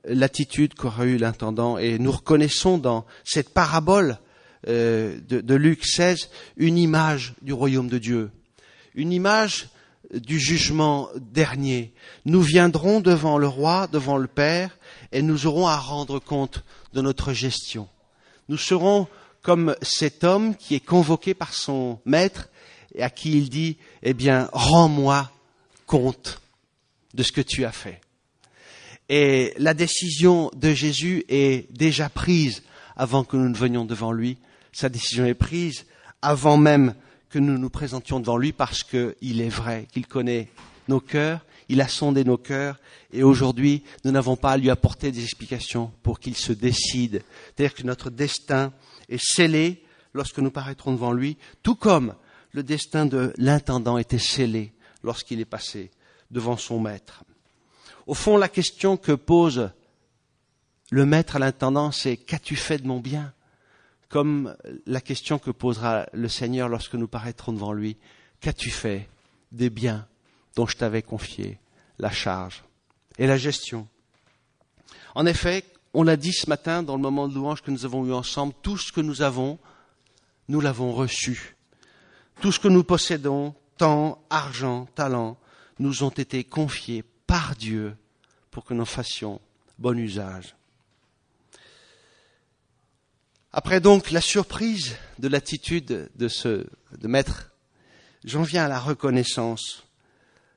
l'attitude 0.06 0.76
qu'aura 0.76 1.06
eu 1.06 1.18
l'intendant 1.18 1.80
et 1.80 1.98
nous 1.98 2.12
reconnaissons 2.12 2.78
dans 2.78 3.08
cette 3.24 3.50
parabole 3.50 4.20
euh, 4.68 5.20
de, 5.28 5.42
de 5.42 5.56
Luc 5.56 5.86
16 5.86 6.30
une 6.58 6.78
image 6.78 7.34
du 7.42 7.52
royaume 7.52 7.88
de 7.88 7.98
Dieu, 7.98 8.30
une 8.94 9.12
image 9.12 9.70
du 10.14 10.40
jugement 10.40 11.10
dernier. 11.16 11.94
Nous 12.26 12.42
viendrons 12.42 13.00
devant 13.00 13.38
le 13.38 13.48
roi, 13.48 13.88
devant 13.88 14.18
le 14.18 14.28
Père, 14.28 14.78
et 15.12 15.22
nous 15.22 15.48
aurons 15.48 15.68
à 15.68 15.78
rendre 15.78 16.20
compte 16.20 16.64
de 16.94 17.02
notre 17.02 17.34
gestion. 17.34 17.88
Nous 18.50 18.58
serons 18.58 19.08
comme 19.42 19.76
cet 19.82 20.24
homme 20.24 20.56
qui 20.56 20.76
est 20.76 20.86
convoqué 20.86 21.34
par 21.34 21.54
son 21.54 22.00
maître 22.06 22.50
et 22.94 23.04
à 23.04 23.10
qui 23.10 23.38
il 23.38 23.50
dit, 23.50 23.78
eh 24.04 24.14
bien, 24.14 24.50
rends-moi 24.54 25.32
compte 25.86 26.42
de 27.14 27.24
ce 27.24 27.32
que 27.32 27.42
tu 27.42 27.66
as 27.66 27.72
fait. 27.72 28.02
Et 29.10 29.54
la 29.58 29.74
décision 29.74 30.52
de 30.56 30.74
Jésus 30.74 31.26
est 31.28 31.72
déjà 31.74 32.10
prise 32.10 32.64
avant 32.96 33.24
que 33.24 33.36
nous 33.36 33.50
ne 33.50 33.56
venions 33.56 33.86
devant 33.86 34.12
lui. 34.12 34.38
Sa 34.72 34.90
décision 34.90 35.26
est 35.26 35.34
prise 35.34 35.86
avant 36.22 36.58
même 36.58 36.94
que 37.32 37.40
nous 37.40 37.58
nous 37.58 37.70
présentions 37.70 38.20
devant 38.20 38.38
lui 38.38 38.52
parce 38.52 38.84
qu'il 38.84 39.42
est 39.42 39.50
vrai, 39.50 39.88
qu'il 39.92 40.06
connaît 40.06 40.50
nos 40.88 41.00
cœurs, 41.00 41.46
il 41.70 41.82
a 41.82 41.88
sondé 41.88 42.24
nos 42.26 42.38
cœurs, 42.38 42.80
et 43.14 43.24
aujourd'hui, 43.24 43.84
nous 44.04 44.12
n'avons 44.12 44.36
pas 44.36 44.52
à 44.52 44.58
lui 44.58 44.70
apporter 44.70 45.12
des 45.12 45.24
explications 45.24 45.92
pour 46.04 46.20
qu'il 46.20 46.36
se 46.36 46.52
décide. 46.52 47.24
C'est-à-dire 47.56 47.74
que 47.74 47.84
notre 47.84 48.10
destin 48.10 48.74
est 49.08 49.24
scellé 49.24 49.84
lorsque 50.14 50.40
nous 50.40 50.52
paraîtrons 50.52 50.92
devant 50.92 51.14
lui, 51.14 51.38
tout 51.64 51.76
comme 51.76 52.14
le 52.52 52.64
destin 52.64 53.06
de 53.06 53.34
l'intendant 53.38 53.98
était 53.98 54.20
scellé 54.20 54.74
lorsqu'il 55.04 55.40
est 55.40 55.46
passé 55.46 55.92
devant 56.30 56.58
son 56.58 56.80
maître. 56.80 57.24
Au 58.08 58.14
fond, 58.14 58.36
la 58.36 58.50
question 58.50 58.98
que 58.98 59.14
pose 59.14 59.72
le 60.90 61.06
maître 61.06 61.38
à 61.38 61.40
l'intendant, 61.40 61.92
c'est 61.92 62.18
qu'as-tu 62.18 62.58
fait 62.58 62.80
de 62.80 62.88
mon 62.88 63.00
bien? 63.00 63.34
Comme 64.12 64.56
la 64.86 65.00
question 65.02 65.40
que 65.40 65.52
posera 65.52 66.06
le 66.12 66.28
Seigneur 66.28 66.68
lorsque 66.68 66.96
nous 66.96 67.08
paraîtrons 67.08 67.54
devant 67.54 67.72
lui. 67.72 67.98
Qu'as-tu 68.42 68.70
fait 68.70 69.10
des 69.52 69.70
biens 69.70 70.06
dont 70.56 70.68
je 70.68 70.76
t'avais 70.76 71.02
confié 71.02 71.60
la 71.98 72.12
charge 72.12 72.64
et 73.18 73.26
la 73.26 73.38
gestion? 73.38 73.88
En 75.16 75.26
effet, 75.26 75.64
on 75.94 76.04
l'a 76.04 76.18
dit 76.18 76.34
ce 76.34 76.50
matin 76.50 76.84
dans 76.84 76.98
le 76.98 77.02
moment 77.02 77.30
de 77.30 77.36
louange 77.36 77.62
que 77.62 77.72
nous 77.72 77.86
avons 77.86 78.06
eu 78.06 78.12
ensemble, 78.12 78.54
tout 78.62 78.78
ce 78.78 78.92
que 78.92 79.02
nous 79.02 79.22
avons, 79.22 79.58
nous 80.50 80.60
l'avons 80.60 80.92
reçu. 80.92 81.56
Tout 82.42 82.52
ce 82.52 82.60
que 82.60 82.68
nous 82.68 82.84
possédons, 82.84 83.56
temps, 83.78 84.22
argent, 84.30 84.88
talent, 84.94 85.38
nous 85.80 86.04
ont 86.04 86.10
été 86.10 86.44
confiés 86.44 87.04
par 87.28 87.56
Dieu 87.56 87.96
pour 88.52 88.66
que 88.66 88.74
nous 88.74 88.86
fassions 88.86 89.40
bon 89.80 89.98
usage. 89.98 90.54
Après 93.54 93.82
donc 93.82 94.12
la 94.12 94.22
surprise 94.22 94.96
de 95.20 95.28
l'attitude 95.28 96.10
de 96.16 96.28
ce 96.30 96.66
de 96.98 97.08
maître, 97.08 97.52
j'en 98.24 98.44
viens 98.44 98.66
à 98.66 98.70
la 98.70 98.80
reconnaissance. 98.80 99.84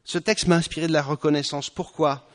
Ce 0.04 0.18
texte 0.18 0.46
m'a 0.46 0.56
inspiré 0.56 0.86
de 0.86 0.92
la 0.92 1.02
reconnaissance. 1.02 1.70
Pourquoi? 1.70 2.28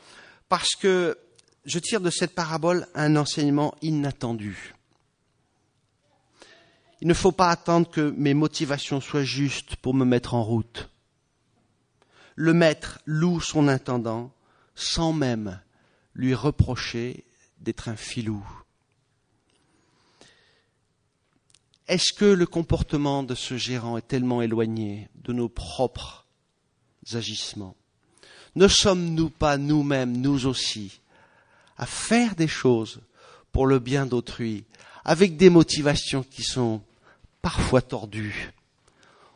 Parce 0.50 0.74
que 0.74 1.16
je 1.64 1.78
tire 1.78 2.02
de 2.02 2.10
cette 2.10 2.34
parabole 2.34 2.86
un 2.94 3.16
enseignement 3.16 3.74
inattendu. 3.80 4.74
Il 7.00 7.08
ne 7.08 7.14
faut 7.14 7.32
pas 7.32 7.48
attendre 7.48 7.88
que 7.88 8.12
mes 8.18 8.34
motivations 8.34 9.00
soient 9.00 9.24
justes 9.24 9.76
pour 9.76 9.94
me 9.94 10.04
mettre 10.04 10.34
en 10.34 10.42
route. 10.42 10.90
Le 12.34 12.52
maître 12.52 13.00
loue 13.06 13.40
son 13.40 13.68
intendant 13.68 14.34
sans 14.74 15.14
même 15.14 15.60
lui 16.14 16.34
reprocher 16.34 17.24
d'être 17.60 17.88
un 17.88 17.96
filou. 17.96 18.44
Est-ce 21.90 22.12
que 22.12 22.24
le 22.24 22.46
comportement 22.46 23.24
de 23.24 23.34
ce 23.34 23.56
gérant 23.56 23.96
est 23.96 24.06
tellement 24.06 24.42
éloigné 24.42 25.08
de 25.24 25.32
nos 25.32 25.48
propres 25.48 26.24
agissements? 27.14 27.74
Ne 28.54 28.68
sommes-nous 28.68 29.28
pas 29.28 29.56
nous-mêmes, 29.56 30.16
nous 30.16 30.46
aussi, 30.46 31.00
à 31.76 31.86
faire 31.86 32.36
des 32.36 32.46
choses 32.46 33.00
pour 33.50 33.66
le 33.66 33.80
bien 33.80 34.06
d'autrui, 34.06 34.62
avec 35.04 35.36
des 35.36 35.50
motivations 35.50 36.22
qui 36.22 36.44
sont 36.44 36.80
parfois 37.42 37.82
tordues? 37.82 38.52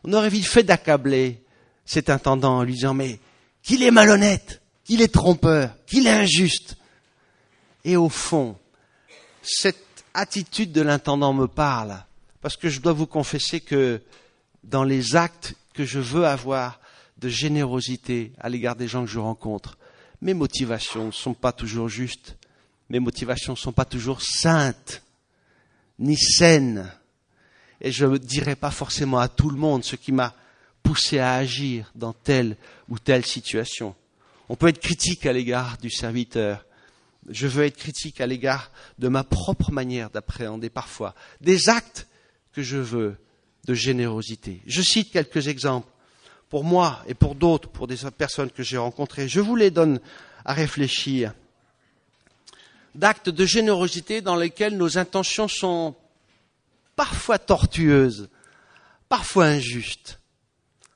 On 0.04 0.12
aurait 0.12 0.30
vite 0.30 0.46
fait 0.46 0.62
d'accabler 0.62 1.42
cet 1.84 2.08
intendant 2.08 2.58
en 2.58 2.62
lui 2.62 2.74
disant 2.74 2.94
mais 2.94 3.18
qu'il 3.64 3.82
est 3.82 3.90
malhonnête, 3.90 4.62
qu'il 4.84 5.02
est 5.02 5.12
trompeur, 5.12 5.74
qu'il 5.86 6.06
est 6.06 6.22
injuste. 6.22 6.76
Et 7.84 7.96
au 7.96 8.08
fond, 8.08 8.56
cette 9.42 10.04
attitude 10.14 10.70
de 10.70 10.82
l'intendant 10.82 11.32
me 11.32 11.48
parle 11.48 12.04
parce 12.44 12.58
que 12.58 12.68
je 12.68 12.80
dois 12.80 12.92
vous 12.92 13.06
confesser 13.06 13.60
que 13.60 14.02
dans 14.64 14.84
les 14.84 15.16
actes 15.16 15.54
que 15.72 15.86
je 15.86 15.98
veux 15.98 16.26
avoir 16.26 16.78
de 17.16 17.30
générosité 17.30 18.32
à 18.38 18.50
l'égard 18.50 18.76
des 18.76 18.86
gens 18.86 19.06
que 19.06 19.10
je 19.10 19.18
rencontre, 19.18 19.78
mes 20.20 20.34
motivations 20.34 21.06
ne 21.06 21.10
sont 21.10 21.32
pas 21.32 21.52
toujours 21.52 21.88
justes, 21.88 22.36
mes 22.90 23.00
motivations 23.00 23.54
ne 23.54 23.58
sont 23.58 23.72
pas 23.72 23.86
toujours 23.86 24.20
saintes, 24.20 25.00
ni 25.98 26.18
saines. 26.18 26.92
Et 27.80 27.90
je 27.90 28.04
ne 28.04 28.18
dirai 28.18 28.56
pas 28.56 28.70
forcément 28.70 29.20
à 29.20 29.28
tout 29.28 29.48
le 29.48 29.56
monde 29.56 29.82
ce 29.82 29.96
qui 29.96 30.12
m'a 30.12 30.34
poussé 30.82 31.18
à 31.18 31.36
agir 31.36 31.90
dans 31.94 32.12
telle 32.12 32.58
ou 32.90 32.98
telle 32.98 33.24
situation. 33.24 33.94
On 34.50 34.56
peut 34.56 34.68
être 34.68 34.80
critique 34.80 35.24
à 35.24 35.32
l'égard 35.32 35.78
du 35.78 35.90
serviteur. 35.90 36.66
Je 37.26 37.46
veux 37.46 37.64
être 37.64 37.78
critique 37.78 38.20
à 38.20 38.26
l'égard 38.26 38.70
de 38.98 39.08
ma 39.08 39.24
propre 39.24 39.72
manière 39.72 40.10
d'appréhender 40.10 40.68
parfois 40.68 41.14
des 41.40 41.70
actes 41.70 42.06
que 42.54 42.62
je 42.62 42.78
veux 42.78 43.16
de 43.66 43.74
générosité. 43.74 44.62
Je 44.66 44.80
cite 44.80 45.10
quelques 45.10 45.48
exemples 45.48 45.88
pour 46.48 46.64
moi 46.64 47.02
et 47.06 47.14
pour 47.14 47.34
d'autres, 47.34 47.68
pour 47.68 47.86
des 47.86 47.96
personnes 48.16 48.50
que 48.50 48.62
j'ai 48.62 48.78
rencontrées. 48.78 49.28
Je 49.28 49.40
vous 49.40 49.56
les 49.56 49.70
donne 49.70 50.00
à 50.44 50.52
réfléchir. 50.52 51.34
D'actes 52.94 53.28
de 53.28 53.44
générosité 53.44 54.20
dans 54.20 54.36
lesquels 54.36 54.76
nos 54.76 54.98
intentions 54.98 55.48
sont 55.48 55.96
parfois 56.94 57.40
tortueuses, 57.40 58.28
parfois 59.08 59.46
injustes, 59.46 60.20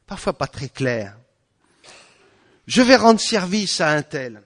parfois 0.06 0.32
pas 0.32 0.46
très 0.46 0.68
claires. 0.68 1.18
Je 2.68 2.82
vais 2.82 2.96
rendre 2.96 3.18
service 3.18 3.80
à 3.80 3.90
un 3.90 4.02
tel, 4.02 4.42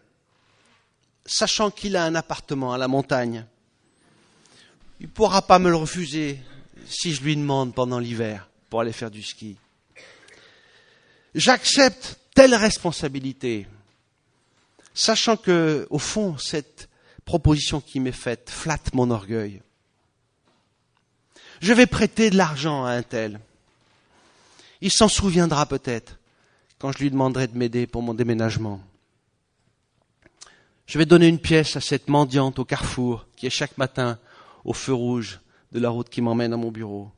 sachant 1.27 1.71
qu'il 1.71 1.97
a 1.97 2.05
un 2.05 2.15
appartement 2.15 2.73
à 2.73 2.79
la 2.79 2.89
montagne. 2.89 3.45
Il 5.01 5.09
ne 5.09 5.13
pourra 5.13 5.43
pas 5.43 5.59
me 5.59 5.69
le 5.69 5.77
refuser 5.77 6.39
si 6.93 7.15
je 7.15 7.23
lui 7.23 7.37
demande 7.37 7.75
pendant 7.75 7.99
l'hiver 7.99 8.49
pour 8.71 8.81
aller 8.81 8.93
faire 8.93 9.11
du 9.11 9.23
ski. 9.23 9.57
J'accepte 11.35 12.19
telle 12.35 12.55
responsabilité, 12.55 13.67
sachant 14.95 15.37
que, 15.37 15.87
au 15.91 15.99
fond, 15.99 16.37
cette 16.39 16.89
proposition 17.25 17.81
qui 17.81 18.01
m'est 18.01 18.13
faite 18.13 18.51
flatte 18.51 18.95
mon 18.95 19.11
orgueil. 19.11 19.63
Je 21.61 21.73
vais 21.73 21.87
prêter 21.87 22.31
de 22.31 22.37
l'argent 22.37 22.85
à 22.85 22.91
un 22.91 23.03
tel. 23.03 23.41
Il 24.81 24.91
s'en 24.91 25.09
souviendra 25.09 25.67
peut-être 25.67 26.19
quand 26.79 26.93
je 26.93 26.99
lui 26.99 27.11
demanderai 27.11 27.47
de 27.47 27.57
m'aider 27.57 27.87
pour 27.87 28.03
mon 28.03 28.15
déménagement. 28.15 28.83
Je 30.87 30.99
vais 30.99 31.07
donner 31.07 31.29
une 31.29 31.39
pièce 31.39 31.77
à 31.77 31.81
cette 31.81 32.09
mendiante 32.09 32.59
au 32.59 32.65
carrefour 32.65 33.27
qui 33.37 33.47
est 33.47 33.51
chaque 33.51 33.79
matin 33.79 34.19
au 34.65 34.73
feu 34.73 34.93
rouge 34.93 35.41
de 35.73 35.81
la 35.81 35.89
route 35.89 36.09
qui 36.09 36.21
m'emmène 36.21 36.53
à 36.53 36.57
mon 36.57 36.71
bureau. 36.71 37.11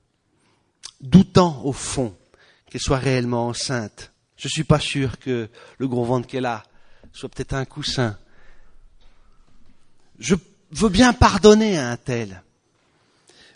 Doutant 1.01 1.61
au 1.65 1.73
fond 1.73 2.17
qu'elle 2.71 2.81
soit 2.81 2.99
réellement 2.99 3.49
enceinte. 3.49 4.13
Je 4.37 4.47
ne 4.47 4.51
suis 4.51 4.65
pas 4.65 4.81
sûr 4.81 5.19
que 5.19 5.49
le 5.79 5.89
gros 5.89 6.05
ventre 6.05 6.27
qu'elle 6.27 6.47
a 6.47 6.65
soit 7.13 7.29
peut-être 7.29 7.55
un 7.55 7.65
coussin. 7.65 8.19
Je 10.19 10.35
veux 10.71 10.89
bien 10.89 11.13
pardonner 11.13 11.79
à 11.79 11.91
un 11.91 11.97
tel, 11.97 12.43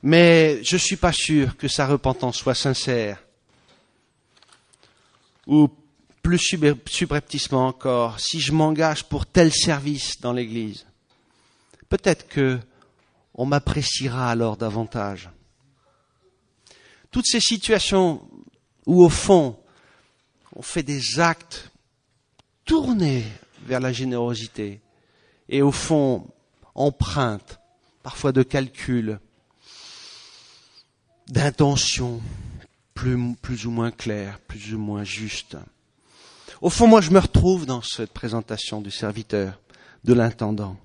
mais 0.03 0.63
je 0.63 0.77
ne 0.77 0.81
suis 0.81 0.97
pas 0.97 1.13
sûr 1.13 1.57
que 1.57 1.69
sa 1.69 1.87
repentance 1.87 2.37
soit 2.37 2.55
sincère. 2.55 3.23
Ou 5.47 5.69
plus 6.23 6.39
subrepticement 6.39 7.67
encore, 7.67 8.21
si 8.21 8.41
je 8.41 8.53
m'engage 8.53 9.05
pour 9.05 9.27
tel 9.27 9.53
service 9.53 10.21
dans 10.21 10.33
l'Église, 10.33 10.87
peut-être 11.89 12.29
que 12.29 12.59
on 13.39 13.47
m'appréciera 13.47 14.31
alors 14.31 14.59
davantage. 14.59 15.31
Toutes 17.11 17.27
ces 17.27 17.41
situations 17.41 18.21
où 18.85 19.03
au 19.03 19.09
fond 19.09 19.59
on 20.55 20.63
fait 20.63 20.83
des 20.83 21.21
actes 21.21 21.71
tournés 22.65 23.25
vers 23.65 23.81
la 23.81 23.93
générosité 23.93 24.81
et 25.49 25.63
au 25.63 25.73
fond 25.73 26.27
empruntent 26.75 27.61
parfois 28.03 28.33
de 28.33 28.43
calculs, 28.43 29.21
d'intentions 31.29 32.21
plus, 32.95 33.35
plus 33.41 33.67
ou 33.67 33.71
moins 33.71 33.91
claires, 33.91 34.41
plus 34.41 34.75
ou 34.75 34.79
moins 34.79 35.05
justes. 35.05 35.57
Au 36.61 36.71
fond, 36.71 36.89
moi, 36.89 37.01
je 37.01 37.11
me 37.11 37.19
retrouve 37.19 37.67
dans 37.67 37.83
cette 37.83 38.13
présentation 38.13 38.81
du 38.81 38.91
serviteur, 38.91 39.61
de 40.05 40.15
l'intendant. 40.15 40.77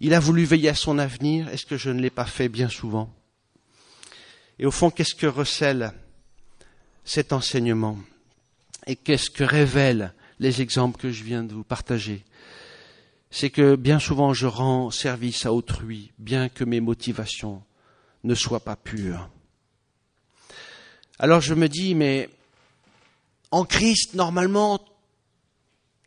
Il 0.00 0.14
a 0.14 0.20
voulu 0.20 0.44
veiller 0.44 0.68
à 0.68 0.74
son 0.74 0.98
avenir. 0.98 1.48
Est-ce 1.48 1.66
que 1.66 1.76
je 1.76 1.90
ne 1.90 2.00
l'ai 2.00 2.10
pas 2.10 2.24
fait 2.24 2.48
bien 2.48 2.68
souvent? 2.68 3.12
Et 4.58 4.66
au 4.66 4.70
fond, 4.70 4.90
qu'est-ce 4.90 5.14
que 5.14 5.26
recèle 5.26 5.92
cet 7.04 7.32
enseignement? 7.32 7.98
Et 8.86 8.96
qu'est-ce 8.96 9.30
que 9.30 9.44
révèlent 9.44 10.12
les 10.38 10.62
exemples 10.62 11.00
que 11.00 11.10
je 11.10 11.24
viens 11.24 11.42
de 11.42 11.52
vous 11.52 11.64
partager? 11.64 12.24
C'est 13.30 13.50
que 13.50 13.76
bien 13.76 13.98
souvent, 13.98 14.32
je 14.32 14.46
rends 14.46 14.90
service 14.90 15.46
à 15.46 15.52
autrui, 15.52 16.12
bien 16.18 16.48
que 16.48 16.64
mes 16.64 16.80
motivations 16.80 17.62
ne 18.24 18.34
soient 18.34 18.60
pas 18.60 18.76
pures. 18.76 19.28
Alors 21.18 21.40
je 21.40 21.54
me 21.54 21.68
dis, 21.68 21.94
mais 21.94 22.30
en 23.50 23.64
Christ, 23.64 24.14
normalement, 24.14 24.80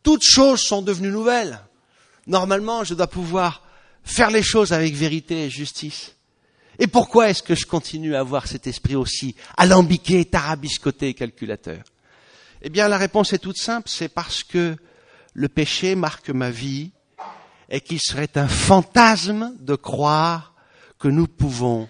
toutes 0.02 0.24
choses 0.24 0.60
sont 0.60 0.82
devenues 0.82 1.10
nouvelles. 1.10 1.60
Normalement, 2.26 2.84
je 2.84 2.94
dois 2.94 3.06
pouvoir 3.06 3.62
faire 4.04 4.30
les 4.30 4.42
choses 4.42 4.72
avec 4.72 4.94
vérité 4.94 5.44
et 5.44 5.50
justice. 5.50 6.14
Et 6.78 6.86
pourquoi 6.86 7.30
est-ce 7.30 7.42
que 7.42 7.54
je 7.54 7.66
continue 7.66 8.14
à 8.14 8.20
avoir 8.20 8.46
cet 8.46 8.66
esprit 8.66 8.96
aussi 8.96 9.36
alambiqué, 9.56 10.24
tarabiscoté 10.24 11.08
et 11.08 11.14
calculateur? 11.14 11.84
Eh 12.62 12.70
bien, 12.70 12.88
la 12.88 12.98
réponse 12.98 13.32
est 13.32 13.38
toute 13.38 13.58
simple, 13.58 13.88
c'est 13.88 14.08
parce 14.08 14.42
que 14.42 14.76
le 15.34 15.48
péché 15.48 15.94
marque 15.94 16.30
ma 16.30 16.50
vie 16.50 16.92
et 17.68 17.80
qu'il 17.80 18.00
serait 18.00 18.36
un 18.36 18.48
fantasme 18.48 19.54
de 19.60 19.74
croire 19.74 20.54
que 20.98 21.08
nous 21.08 21.26
pouvons 21.26 21.88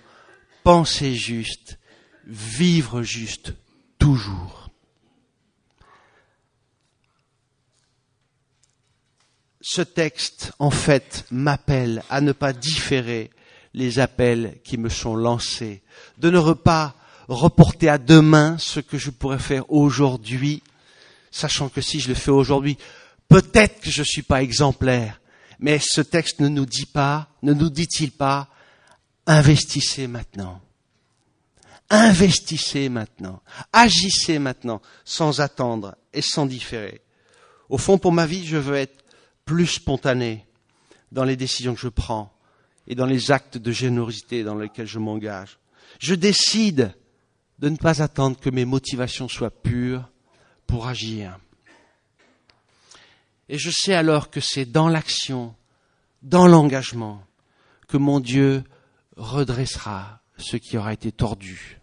penser 0.64 1.14
juste, 1.14 1.78
vivre 2.26 3.02
juste, 3.02 3.52
toujours. 3.98 4.61
Ce 9.62 9.80
texte, 9.80 10.52
en 10.58 10.70
fait, 10.70 11.24
m'appelle 11.30 12.02
à 12.10 12.20
ne 12.20 12.32
pas 12.32 12.52
différer 12.52 13.30
les 13.74 14.00
appels 14.00 14.58
qui 14.64 14.76
me 14.76 14.88
sont 14.88 15.14
lancés, 15.14 15.82
de 16.18 16.28
ne 16.28 16.52
pas 16.52 16.94
reporter 17.28 17.88
à 17.88 17.98
demain 17.98 18.58
ce 18.58 18.80
que 18.80 18.98
je 18.98 19.10
pourrais 19.10 19.38
faire 19.38 19.70
aujourd'hui, 19.72 20.62
sachant 21.30 21.68
que 21.68 21.80
si 21.80 22.00
je 22.00 22.08
le 22.08 22.14
fais 22.14 22.32
aujourd'hui, 22.32 22.76
peut-être 23.28 23.80
que 23.80 23.90
je 23.90 24.00
ne 24.00 24.06
suis 24.06 24.22
pas 24.22 24.42
exemplaire, 24.42 25.20
mais 25.60 25.78
ce 25.78 26.00
texte 26.00 26.40
ne 26.40 26.48
nous 26.48 26.66
dit 26.66 26.86
pas, 26.86 27.28
ne 27.42 27.54
nous 27.54 27.70
dit-il 27.70 28.10
pas, 28.10 28.48
investissez 29.26 30.08
maintenant. 30.08 30.60
Investissez 31.88 32.88
maintenant. 32.88 33.42
Agissez 33.72 34.38
maintenant, 34.38 34.82
sans 35.04 35.40
attendre 35.40 35.94
et 36.12 36.22
sans 36.22 36.46
différer. 36.46 37.00
Au 37.68 37.78
fond, 37.78 37.98
pour 37.98 38.12
ma 38.12 38.26
vie, 38.26 38.44
je 38.46 38.56
veux 38.56 38.76
être 38.76 39.01
plus 39.52 39.66
spontané 39.66 40.46
dans 41.10 41.24
les 41.24 41.36
décisions 41.36 41.74
que 41.74 41.80
je 41.80 41.88
prends 41.88 42.32
et 42.86 42.94
dans 42.94 43.04
les 43.04 43.30
actes 43.30 43.58
de 43.58 43.70
générosité 43.70 44.44
dans 44.44 44.54
lesquels 44.54 44.86
je 44.86 44.98
m'engage. 44.98 45.58
Je 45.98 46.14
décide 46.14 46.94
de 47.58 47.68
ne 47.68 47.76
pas 47.76 48.00
attendre 48.00 48.40
que 48.40 48.48
mes 48.48 48.64
motivations 48.64 49.28
soient 49.28 49.50
pures 49.50 50.08
pour 50.66 50.88
agir. 50.88 51.38
Et 53.50 53.58
je 53.58 53.70
sais 53.70 53.92
alors 53.92 54.30
que 54.30 54.40
c'est 54.40 54.64
dans 54.64 54.88
l'action, 54.88 55.54
dans 56.22 56.46
l'engagement, 56.46 57.22
que 57.88 57.98
mon 57.98 58.20
Dieu 58.20 58.64
redressera 59.18 60.22
ce 60.38 60.56
qui 60.56 60.78
aura 60.78 60.94
été 60.94 61.12
tordu. 61.12 61.78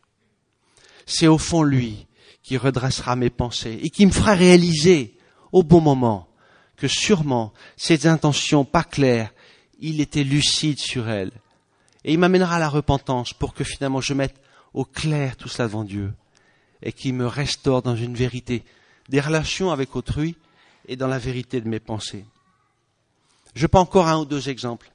C'est 1.06 1.28
au 1.28 1.38
fond 1.38 1.62
lui 1.62 2.08
qui 2.42 2.58
redressera 2.58 3.16
mes 3.16 3.30
pensées 3.30 3.80
et 3.84 3.92
qui 3.92 4.08
me 4.08 4.12
fera 4.12 4.34
réaliser 4.34 5.20
au 5.52 5.62
bon 5.62 5.82
moment 5.82 6.29
que 6.80 6.88
sûrement 6.88 7.54
ses 7.78 8.08
intentions 8.08 8.66
pas 8.66 8.84
claires, 8.84 9.32
il 9.80 10.02
était 10.02 10.24
lucide 10.24 10.80
sur 10.80 11.10
elles. 11.10 11.32
Et 12.06 12.14
il 12.14 12.20
m'amènera 12.20 12.56
à 12.56 12.60
la 12.60 12.70
repentance 12.70 13.34
pour 13.34 13.54
que 13.54 13.64
finalement 13.64 14.02
je 14.02 14.14
mette 14.14 14.36
au 14.74 14.86
clair 14.86 15.36
tout 15.36 15.50
cela 15.50 15.68
devant 15.68 15.84
Dieu 15.84 16.14
et 16.82 16.94
qu'il 16.94 17.14
me 17.14 17.28
restaure 17.28 17.82
dans 17.82 17.96
une 17.96 18.16
vérité 18.16 18.64
des 19.10 19.20
relations 19.20 19.72
avec 19.72 19.96
autrui 19.96 20.38
et 20.88 20.96
dans 20.96 21.08
la 21.08 21.20
vérité 21.20 21.60
de 21.60 21.68
mes 21.68 21.80
pensées. 21.80 22.26
Je 23.54 23.68
prends 23.68 23.82
encore 23.82 24.08
un 24.08 24.20
ou 24.20 24.26
deux 24.26 24.48
exemples. 24.50 24.92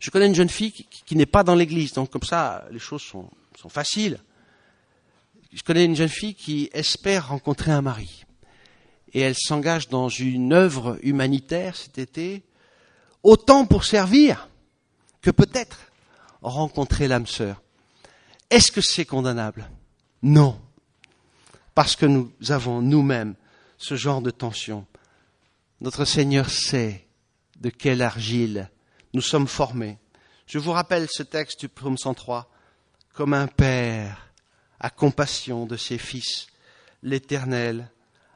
Je 0.00 0.10
connais 0.10 0.26
une 0.26 0.34
jeune 0.34 0.50
fille 0.50 0.72
qui, 0.72 1.16
n'est 1.16 1.24
pas 1.24 1.44
dans 1.44 1.54
l'église, 1.54 1.94
donc 1.94 2.10
comme 2.10 2.22
ça, 2.22 2.66
les 2.70 2.78
choses 2.78 3.00
sont, 3.00 3.30
sont 3.58 3.70
faciles. 3.70 4.18
Je 5.52 5.62
connais 5.62 5.86
une 5.86 5.96
jeune 5.96 6.08
fille 6.08 6.34
qui 6.34 6.68
espère 6.72 7.28
rencontrer 7.28 7.70
un 7.70 7.80
mari 7.80 8.24
et 9.12 9.20
elle 9.20 9.36
s'engage 9.36 9.88
dans 9.88 10.08
une 10.08 10.52
œuvre 10.52 10.98
humanitaire 11.02 11.76
cet 11.76 11.98
été, 11.98 12.42
autant 13.22 13.66
pour 13.66 13.84
servir 13.84 14.48
que 15.20 15.30
peut-être 15.30 15.92
rencontrer 16.40 17.08
l'âme 17.08 17.26
sœur. 17.26 17.62
Est-ce 18.50 18.72
que 18.72 18.80
c'est 18.80 19.04
condamnable? 19.04 19.70
Non. 20.22 20.60
Parce 21.74 21.96
que 21.96 22.06
nous 22.06 22.32
avons 22.48 22.82
nous-mêmes 22.82 23.34
ce 23.78 23.96
genre 23.96 24.22
de 24.22 24.30
tension. 24.30 24.86
Notre 25.80 26.04
Seigneur 26.04 26.50
sait 26.50 27.06
de 27.60 27.70
quelle 27.70 28.02
argile 28.02 28.70
nous 29.14 29.20
sommes 29.20 29.48
formés. 29.48 29.98
Je 30.46 30.58
vous 30.58 30.72
rappelle 30.72 31.06
ce 31.10 31.22
texte 31.22 31.60
du 31.60 31.68
psaume 31.68 31.98
103. 31.98 32.50
Comme 33.14 33.34
un 33.34 33.46
père 33.46 34.32
a 34.80 34.90
compassion 34.90 35.66
de 35.66 35.76
ses 35.76 35.98
fils, 35.98 36.46
l'Éternel 37.02 37.90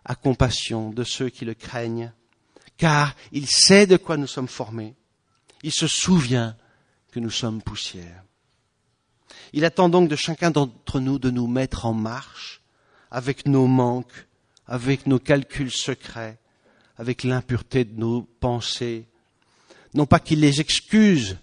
a 0.07 0.15
compassion 0.15 0.91
de 0.91 1.05
ceux 1.05 1.29
qui 1.29 1.45
le 1.45 1.55
craignent, 1.55 2.13
car 2.77 3.15
il 3.33 3.47
sait 3.47 3.87
de 3.87 3.97
quoi 3.97 4.17
nous 4.17 4.29
sommes 4.29 4.49
formés. 4.49 4.95
Il 5.63 5.73
se 5.73 5.89
souvient 5.89 6.57
que 7.11 7.19
nous 7.19 7.31
sommes 7.31 7.61
poussière. 7.61 8.23
Il 9.53 9.65
attend 9.65 9.89
donc 9.89 10.09
de 10.09 10.17
chacun 10.17 10.51
d'entre 10.51 11.01
nous 11.01 11.19
de 11.19 11.31
nous 11.31 11.49
mettre 11.49 11.87
en 11.87 11.93
marche 11.93 12.63
avec 13.11 13.47
nos 13.47 13.67
manques, 13.67 14.27
avec 14.67 15.07
nos 15.07 15.19
calculs 15.19 15.73
secrets, 15.73 16.39
avec 16.97 17.25
l'impureté 17.25 17.85
de 17.85 17.99
nos 17.99 18.23
pensées. 18.23 19.07
Non 19.95 20.07
pas 20.07 20.21
qu'il 20.21 20.41
les 20.41 20.61
excuse, 20.61 21.37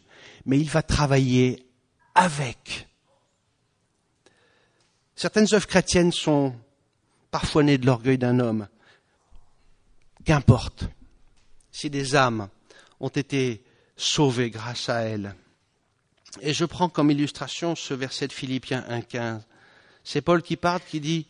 mais 0.45 0.58
il 0.58 0.69
va 0.69 0.84
travailler 0.84 1.67
avec. 2.15 2.88
Certaines 5.15 5.54
œuvres 5.54 5.67
chrétiennes 5.67 6.12
sont 6.12 6.56
parfois 7.34 7.63
né 7.63 7.80
de 7.80 7.88
l'orgueil 7.88 8.19
d'un 8.19 8.39
homme. 8.39 8.67
Qu'importe 10.24 10.86
si 11.72 11.89
des 11.89 12.15
âmes 12.15 12.48
ont 13.00 13.10
été 13.10 13.63
sauvées 13.98 14.52
grâce 14.52 14.88
à 14.88 15.02
elles. 15.02 15.36
Et 16.41 16.54
je 16.54 16.63
prends 16.63 16.89
comme 16.89 17.10
illustration 17.10 17.76
ce 17.76 17.96
verset 17.96 18.28
de 18.28 18.34
Philippiens 18.34 18.86
1.15. 18.88 19.41
C'est 20.04 20.22
Paul 20.22 20.43
qui 20.43 20.58
parle, 20.58 20.82
qui 20.88 21.00
dit 21.00 21.26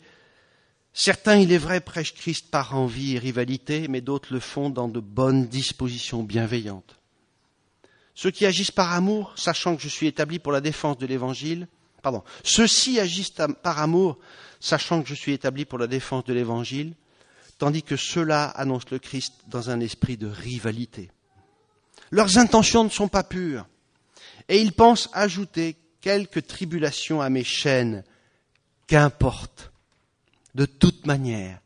Certains, 0.92 1.36
il 1.36 1.50
est 1.50 1.58
vrai, 1.58 1.80
prêchent 1.80 2.14
Christ 2.14 2.50
par 2.50 2.76
envie 2.76 3.16
et 3.16 3.18
rivalité, 3.18 3.88
mais 3.88 4.02
d'autres 4.02 4.34
le 4.34 4.40
font 4.40 4.68
dans 4.68 4.88
de 4.88 5.00
bonnes 5.00 5.46
dispositions 5.46 6.22
bienveillantes. 6.22 7.00
Ceux 8.14 8.30
qui 8.30 8.44
agissent 8.44 8.70
par 8.70 8.92
amour, 8.92 9.32
sachant 9.36 9.74
que 9.74 9.82
je 9.82 9.88
suis 9.88 10.06
établi 10.06 10.38
pour 10.38 10.52
la 10.52 10.60
défense 10.60 10.98
de 10.98 11.06
l'Évangile, 11.06 11.66
pardon, 12.04 12.22
ceux-ci 12.44 13.00
agissent 13.00 13.32
par 13.62 13.78
amour, 13.80 14.18
sachant 14.60 15.02
que 15.02 15.08
je 15.08 15.14
suis 15.14 15.32
établi 15.32 15.64
pour 15.64 15.78
la 15.78 15.86
défense 15.86 16.24
de 16.24 16.34
l'Évangile, 16.34 16.94
tandis 17.56 17.82
que 17.82 17.96
ceux-là 17.96 18.44
annoncent 18.44 18.88
le 18.90 18.98
Christ 18.98 19.32
dans 19.48 19.70
un 19.70 19.80
esprit 19.80 20.18
de 20.18 20.26
rivalité. 20.26 21.10
Leurs 22.10 22.36
intentions 22.36 22.84
ne 22.84 22.90
sont 22.90 23.08
pas 23.08 23.24
pures. 23.24 23.66
Et 24.50 24.60
ils 24.60 24.74
pensent 24.74 25.08
ajouter 25.14 25.76
quelques 26.02 26.46
tribulations 26.46 27.22
à 27.22 27.30
mes 27.30 27.42
chaînes. 27.42 28.04
Qu'importe. 28.86 29.72
De 30.54 30.66
toute 30.66 31.06
manière, 31.06 31.58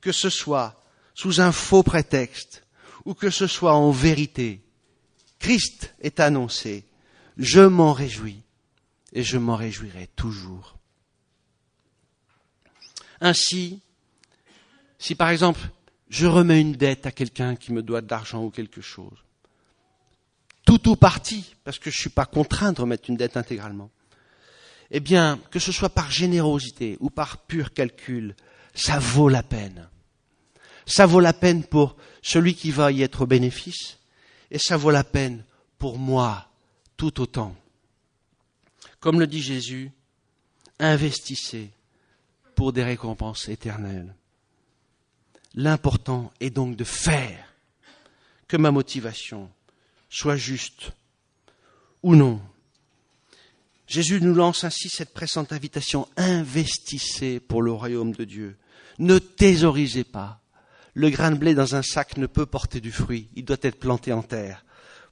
que 0.00 0.12
ce 0.12 0.30
soit 0.30 0.82
sous 1.14 1.42
un 1.42 1.52
faux 1.52 1.82
prétexte 1.82 2.64
ou 3.04 3.12
que 3.12 3.28
ce 3.28 3.46
soit 3.46 3.74
en 3.74 3.90
vérité, 3.90 4.64
Christ 5.38 5.94
est 6.00 6.20
annoncé. 6.20 6.86
Je 7.36 7.60
m'en 7.60 7.92
réjouis 7.92 8.43
et 9.14 9.22
je 9.22 9.38
m'en 9.38 9.56
réjouirai 9.56 10.08
toujours. 10.16 10.76
Ainsi, 13.20 13.80
si 14.98 15.14
par 15.14 15.30
exemple 15.30 15.60
je 16.10 16.26
remets 16.26 16.60
une 16.60 16.74
dette 16.74 17.06
à 17.06 17.12
quelqu'un 17.12 17.56
qui 17.56 17.72
me 17.72 17.82
doit 17.82 18.02
de 18.02 18.10
l'argent 18.10 18.44
ou 18.44 18.50
quelque 18.50 18.80
chose, 18.80 19.24
tout 20.66 20.88
ou 20.88 20.96
partie, 20.96 21.54
parce 21.64 21.78
que 21.78 21.90
je 21.90 21.96
ne 21.96 22.00
suis 22.00 22.10
pas 22.10 22.26
contraint 22.26 22.72
de 22.72 22.80
remettre 22.80 23.08
une 23.08 23.16
dette 23.16 23.36
intégralement, 23.36 23.90
eh 24.90 25.00
bien, 25.00 25.40
que 25.50 25.58
ce 25.58 25.72
soit 25.72 25.88
par 25.88 26.10
générosité 26.10 26.96
ou 27.00 27.10
par 27.10 27.38
pur 27.38 27.72
calcul, 27.72 28.36
ça 28.74 28.98
vaut 28.98 29.28
la 29.28 29.42
peine. 29.42 29.88
Ça 30.86 31.06
vaut 31.06 31.20
la 31.20 31.32
peine 31.32 31.64
pour 31.64 31.96
celui 32.22 32.54
qui 32.54 32.70
va 32.70 32.92
y 32.92 33.02
être 33.02 33.22
au 33.22 33.26
bénéfice, 33.26 33.98
et 34.50 34.58
ça 34.58 34.76
vaut 34.76 34.90
la 34.90 35.04
peine 35.04 35.44
pour 35.78 35.98
moi 35.98 36.48
tout 36.96 37.20
autant. 37.20 37.56
Comme 39.04 39.20
le 39.20 39.26
dit 39.26 39.42
Jésus, 39.42 39.90
investissez 40.78 41.68
pour 42.54 42.72
des 42.72 42.82
récompenses 42.82 43.50
éternelles. 43.50 44.14
L'important 45.54 46.32
est 46.40 46.48
donc 46.48 46.74
de 46.74 46.84
faire 46.84 47.52
que 48.48 48.56
ma 48.56 48.70
motivation 48.70 49.50
soit 50.08 50.38
juste 50.38 50.92
ou 52.02 52.16
non. 52.16 52.40
Jésus 53.86 54.22
nous 54.22 54.32
lance 54.32 54.64
ainsi 54.64 54.88
cette 54.88 55.12
pressante 55.12 55.52
invitation. 55.52 56.08
Investissez 56.16 57.40
pour 57.40 57.60
le 57.60 57.72
royaume 57.72 58.12
de 58.12 58.24
Dieu. 58.24 58.56
Ne 58.98 59.18
thésaurisez 59.18 60.04
pas. 60.04 60.40
Le 60.94 61.10
grain 61.10 61.30
de 61.30 61.36
blé 61.36 61.54
dans 61.54 61.74
un 61.74 61.82
sac 61.82 62.16
ne 62.16 62.26
peut 62.26 62.46
porter 62.46 62.80
du 62.80 62.90
fruit. 62.90 63.28
Il 63.34 63.44
doit 63.44 63.58
être 63.60 63.78
planté 63.78 64.14
en 64.14 64.22
terre 64.22 64.64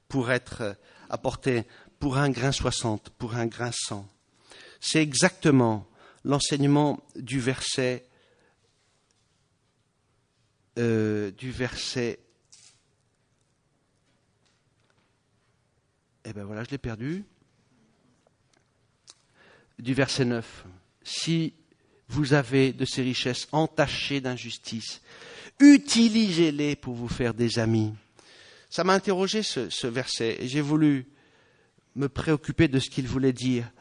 pour 0.07 0.31
être 0.31 0.75
apporté 1.11 1.67
pour 2.03 2.17
un 2.17 2.31
grain 2.31 2.51
soixante, 2.51 3.11
pour 3.11 3.35
un 3.35 3.45
grain 3.45 3.71
cent. 3.71 4.05
C'est 4.81 5.01
exactement 5.01 5.87
l'enseignement 6.25 7.01
du 7.15 7.39
verset 7.39 8.05
euh, 10.77 11.31
du 11.31 11.49
verset 11.49 12.19
Eh 16.25 16.33
bien 16.33 16.43
voilà, 16.43 16.65
je 16.65 16.71
l'ai 16.71 16.77
perdu. 16.77 17.23
Du 19.79 19.93
verset 19.93 20.25
9. 20.25 20.65
Si 21.03 21.53
vous 22.09 22.33
avez 22.33 22.73
de 22.73 22.83
ces 22.83 23.01
richesses 23.01 23.47
entachées 23.53 24.19
d'injustice, 24.19 25.01
utilisez-les 25.61 26.75
pour 26.75 26.95
vous 26.95 27.07
faire 27.07 27.33
des 27.33 27.59
amis. 27.59 27.93
Ça 28.69 28.83
m'a 28.83 28.93
interrogé 28.93 29.41
ce, 29.41 29.87
verset 29.87 30.35
et 30.41 30.49
j'ai 30.49 30.59
voulu 30.59 31.07
me 31.95 32.09
préoccuper 32.09 32.67
de 32.67 32.79
ce 32.79 32.89
qu'il 32.89 33.07
voulait 33.07 33.33
dire. 33.33 33.71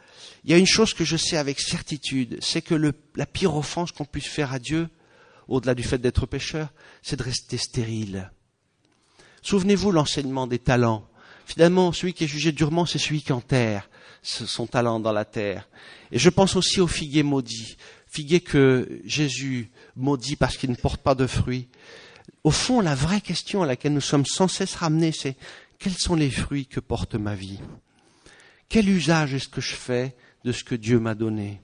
Il 0.45 0.51
y 0.51 0.55
a 0.55 0.59
une 0.59 0.67
chose 0.67 0.95
que 0.95 1.05
je 1.05 1.17
sais 1.17 1.37
avec 1.37 1.61
certitude, 1.61 2.39
c'est 2.41 2.63
que 2.63 2.75
le, 2.75 2.93
la 3.17 3.27
pire 3.27 3.57
offense 3.57 3.93
qu'on 3.93 4.05
puisse 4.05 4.27
faire 4.27 4.53
à 4.53 4.59
Dieu, 4.59 4.89
au-delà 5.49 5.75
du 5.75 5.83
fait 5.83 5.99
d'être 5.99 6.27
pécheur, 6.27 6.73
c'est 7.03 7.17
de 7.17 7.23
rester 7.23 7.59
stérile. 7.59 8.31
Souvenez-vous 9.43 9.91
l'enseignement 9.91 10.47
des 10.47 10.59
talents. 10.59 11.09
Finalement, 11.47 11.93
celui 11.93 12.13
qui 12.13 12.25
est 12.25 12.29
jugé 12.29 12.53
durement, 12.53 12.87
c'est 12.87 12.99
celui 12.99 13.23
qui 13.23 13.33
enterre 13.33 13.89
son 14.23 14.67
talent 14.67 15.01
dans 15.01 15.13
la 15.13 15.25
terre. 15.25 15.69
Et 16.13 16.19
je 16.19 16.31
pense 16.31 16.55
aussi 16.55 16.81
au 16.81 16.87
figuier 16.87 17.25
maudit, 17.25 17.77
figuier 18.07 18.41
que 18.41 19.01
Jésus 19.05 19.71
maudit 19.97 20.37
parce 20.37 20.57
qu'il 20.57 20.71
ne 20.71 20.77
porte 20.77 21.03
pas 21.03 21.17
de 21.17 21.27
fruits. 21.27 21.69
Au 22.45 22.51
fond, 22.51 22.81
la 22.81 22.95
vraie 22.95 23.21
question 23.21 23.63
à 23.63 23.67
laquelle 23.67 23.95
nous 23.95 24.01
sommes 24.01 24.27
sans 24.27 24.49
cesse 24.49 24.77
ramenés, 24.77 25.13
c'est 25.13 25.37
quels 25.79 25.97
sont 25.97 26.15
les 26.15 26.31
fruits 26.31 26.67
que 26.67 26.81
porte 26.81 27.17
ma 27.17 27.35
vie? 27.35 27.59
Quel 28.73 28.89
usage 28.89 29.35
est-ce 29.35 29.51
que 29.51 29.61
je 29.61 29.75
fais 29.75 30.17
de 30.45 30.51
ce 30.51 30.65
que 30.65 30.75
Dieu 30.75 30.99
m'a 30.99 31.15
donné? 31.15 31.61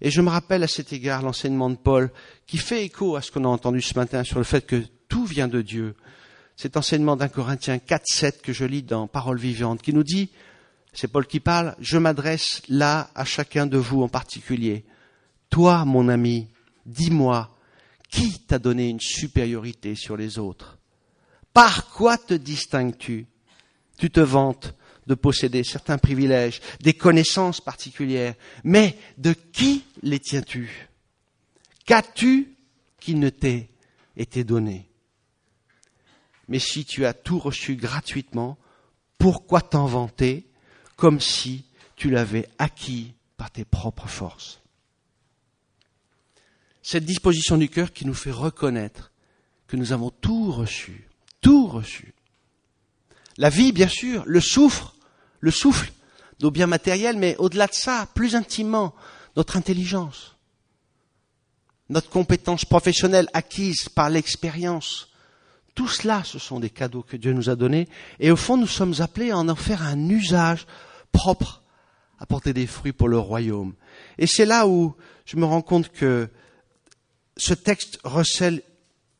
Et 0.00 0.10
je 0.10 0.22
me 0.22 0.30
rappelle 0.30 0.62
à 0.62 0.68
cet 0.68 0.90
égard 0.94 1.20
l'enseignement 1.20 1.68
de 1.68 1.76
Paul 1.76 2.10
qui 2.46 2.56
fait 2.56 2.82
écho 2.82 3.14
à 3.14 3.20
ce 3.20 3.30
qu'on 3.30 3.44
a 3.44 3.48
entendu 3.48 3.82
ce 3.82 3.92
matin 3.94 4.24
sur 4.24 4.38
le 4.38 4.44
fait 4.44 4.64
que 4.64 4.82
tout 5.06 5.26
vient 5.26 5.48
de 5.48 5.60
Dieu. 5.60 5.94
Cet 6.56 6.78
enseignement 6.78 7.16
d'un 7.16 7.28
Corinthiens 7.28 7.78
4, 7.78 8.06
7 8.06 8.40
que 8.40 8.54
je 8.54 8.64
lis 8.64 8.82
dans 8.82 9.06
Parole 9.06 9.38
vivante, 9.38 9.82
qui 9.82 9.92
nous 9.92 10.02
dit, 10.02 10.30
c'est 10.94 11.08
Paul 11.08 11.26
qui 11.26 11.40
parle, 11.40 11.76
je 11.78 11.98
m'adresse 11.98 12.62
là 12.70 13.10
à 13.14 13.26
chacun 13.26 13.66
de 13.66 13.76
vous 13.76 14.02
en 14.02 14.08
particulier. 14.08 14.86
Toi, 15.50 15.84
mon 15.84 16.08
ami, 16.08 16.48
dis-moi, 16.86 17.54
qui 18.08 18.40
t'a 18.46 18.58
donné 18.58 18.88
une 18.88 19.00
supériorité 19.00 19.94
sur 19.94 20.16
les 20.16 20.38
autres? 20.38 20.78
Par 21.52 21.90
quoi 21.90 22.16
te 22.16 22.32
distingues-tu? 22.32 23.26
Tu 23.98 24.08
te 24.08 24.20
vantes 24.20 24.74
de 25.06 25.14
posséder 25.14 25.64
certains 25.64 25.98
privilèges, 25.98 26.60
des 26.80 26.94
connaissances 26.94 27.60
particulières, 27.60 28.34
mais 28.62 28.98
de 29.18 29.32
qui 29.32 29.84
les 30.02 30.20
tiens-tu? 30.20 30.88
Qu'as-tu 31.86 32.56
qui 33.00 33.14
ne 33.14 33.28
t'ait 33.28 33.68
été 34.16 34.44
donné? 34.44 34.88
Mais 36.48 36.58
si 36.58 36.84
tu 36.84 37.04
as 37.04 37.14
tout 37.14 37.38
reçu 37.38 37.76
gratuitement, 37.76 38.58
pourquoi 39.18 39.60
t'en 39.60 39.86
vanter 39.86 40.46
comme 40.96 41.20
si 41.20 41.64
tu 41.96 42.10
l'avais 42.10 42.48
acquis 42.58 43.14
par 43.36 43.50
tes 43.50 43.64
propres 43.64 44.08
forces? 44.08 44.60
Cette 46.82 47.06
disposition 47.06 47.56
du 47.56 47.68
cœur 47.70 47.92
qui 47.92 48.04
nous 48.04 48.14
fait 48.14 48.30
reconnaître 48.30 49.10
que 49.66 49.76
nous 49.76 49.92
avons 49.92 50.10
tout 50.10 50.52
reçu, 50.52 51.08
tout 51.40 51.66
reçu. 51.66 52.12
La 53.38 53.48
vie, 53.48 53.72
bien 53.72 53.88
sûr, 53.88 54.22
le 54.26 54.40
souffle, 54.40 54.84
le 55.44 55.50
souffle, 55.50 55.92
nos 56.40 56.50
biens 56.50 56.66
matériels, 56.66 57.18
mais 57.18 57.36
au-delà 57.36 57.66
de 57.66 57.74
ça, 57.74 58.08
plus 58.14 58.34
intimement, 58.34 58.94
notre 59.36 59.58
intelligence, 59.58 60.36
notre 61.90 62.08
compétence 62.08 62.64
professionnelle 62.64 63.28
acquise 63.34 63.90
par 63.90 64.08
l'expérience, 64.08 65.08
tout 65.74 65.86
cela, 65.86 66.22
ce 66.24 66.38
sont 66.38 66.60
des 66.60 66.70
cadeaux 66.70 67.02
que 67.02 67.18
Dieu 67.18 67.34
nous 67.34 67.50
a 67.50 67.56
donnés. 67.56 67.88
Et 68.20 68.30
au 68.30 68.36
fond, 68.36 68.56
nous 68.56 68.66
sommes 68.66 68.94
appelés 69.00 69.32
à 69.32 69.38
en 69.38 69.54
faire 69.54 69.82
un 69.82 70.08
usage 70.08 70.66
propre, 71.12 71.62
à 72.18 72.24
porter 72.24 72.54
des 72.54 72.66
fruits 72.66 72.92
pour 72.92 73.08
le 73.08 73.18
royaume. 73.18 73.74
Et 74.16 74.26
c'est 74.26 74.46
là 74.46 74.66
où 74.66 74.94
je 75.26 75.36
me 75.36 75.44
rends 75.44 75.62
compte 75.62 75.90
que 75.90 76.30
ce 77.36 77.52
texte 77.52 77.98
recèle 78.02 78.62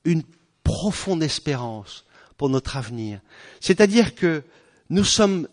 une 0.05 0.23
profonde 0.63 1.23
espérance 1.23 2.07
pour 2.39 2.49
notre 2.49 2.79
avenir. 2.79 3.21
C'est-à-dire 3.61 4.15
que 4.15 4.43
nous 4.89 5.05
sommes 5.05 5.49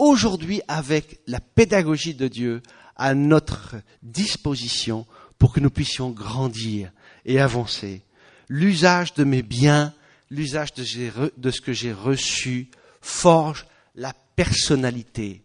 aujourd'hui 0.00 0.62
avec 0.68 1.20
la 1.26 1.40
pédagogie 1.40 2.14
de 2.14 2.28
Dieu 2.28 2.62
à 2.96 3.14
notre 3.14 3.76
disposition 4.02 5.06
pour 5.38 5.52
que 5.52 5.60
nous 5.60 5.70
puissions 5.70 6.10
grandir 6.10 6.90
et 7.24 7.40
avancer. 7.40 8.02
L'usage 8.48 9.14
de 9.14 9.24
mes 9.24 9.42
biens 9.42 9.94
l'usage 10.30 10.72
de, 10.74 11.50
ce 11.50 11.60
que 11.60 11.72
j'ai 11.72 11.92
reçu 11.92 12.68
forge 13.00 13.66
la 13.94 14.14
personnalité 14.36 15.42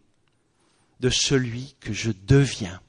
de 1.00 1.10
celui 1.10 1.76
que 1.80 1.94
je 1.94 2.12
deviens. 2.12 2.80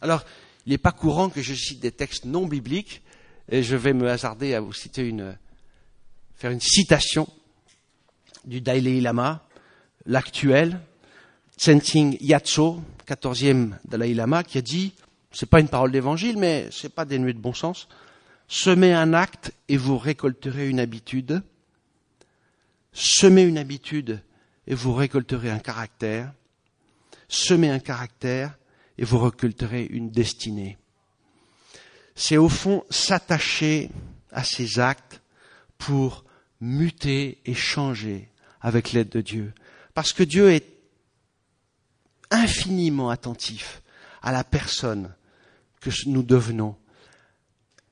Alors, 0.00 0.24
il 0.66 0.70
n'est 0.70 0.78
pas 0.78 0.92
courant 0.92 1.30
que 1.30 1.42
je 1.42 1.54
cite 1.54 1.80
des 1.80 1.92
textes 1.92 2.24
non 2.24 2.46
bibliques, 2.46 3.02
et 3.48 3.62
je 3.62 3.76
vais 3.76 3.92
me 3.92 4.08
hasarder 4.08 4.54
à 4.54 4.60
vous 4.60 4.72
citer 4.72 5.06
une, 5.06 5.38
faire 6.34 6.50
une 6.50 6.60
citation 6.60 7.28
du 8.44 8.60
Dalai 8.60 9.00
Lama, 9.00 9.46
l'actuel, 10.06 10.80
Tsenting 11.56 12.16
Yatso, 12.20 12.82
14e 13.06 13.72
Dalai 13.84 14.14
Lama, 14.14 14.42
qui 14.42 14.58
a 14.58 14.62
dit, 14.62 14.92
c'est 15.32 15.48
pas 15.48 15.60
une 15.60 15.68
parole 15.68 15.92
d'évangile, 15.92 16.38
mais 16.38 16.68
c'est 16.70 16.92
pas 16.92 17.04
dénué 17.04 17.32
de 17.32 17.38
bon 17.38 17.54
sens, 17.54 17.88
Semez 18.46 18.92
un 18.92 19.14
acte 19.14 19.52
et 19.68 19.76
vous 19.76 19.98
récolterez 19.98 20.68
une 20.68 20.80
habitude. 20.80 21.42
Semez 22.92 23.42
une 23.42 23.58
habitude 23.58 24.22
et 24.66 24.74
vous 24.74 24.94
récolterez 24.94 25.50
un 25.50 25.58
caractère. 25.58 26.32
Semez 27.28 27.70
un 27.70 27.78
caractère 27.78 28.56
et 28.98 29.04
vous 29.04 29.18
récolterez 29.18 29.86
une 29.90 30.10
destinée. 30.10 30.76
C'est 32.14 32.36
au 32.36 32.48
fond 32.48 32.84
s'attacher 32.90 33.90
à 34.30 34.44
ces 34.44 34.78
actes 34.78 35.20
pour 35.78 36.24
muter 36.60 37.38
et 37.44 37.54
changer 37.54 38.28
avec 38.60 38.92
l'aide 38.92 39.08
de 39.08 39.20
Dieu. 39.20 39.52
Parce 39.94 40.12
que 40.12 40.22
Dieu 40.22 40.50
est 40.50 40.66
infiniment 42.30 43.10
attentif 43.10 43.82
à 44.22 44.32
la 44.32 44.44
personne 44.44 45.14
que 45.80 45.90
nous 46.06 46.22
devenons 46.22 46.76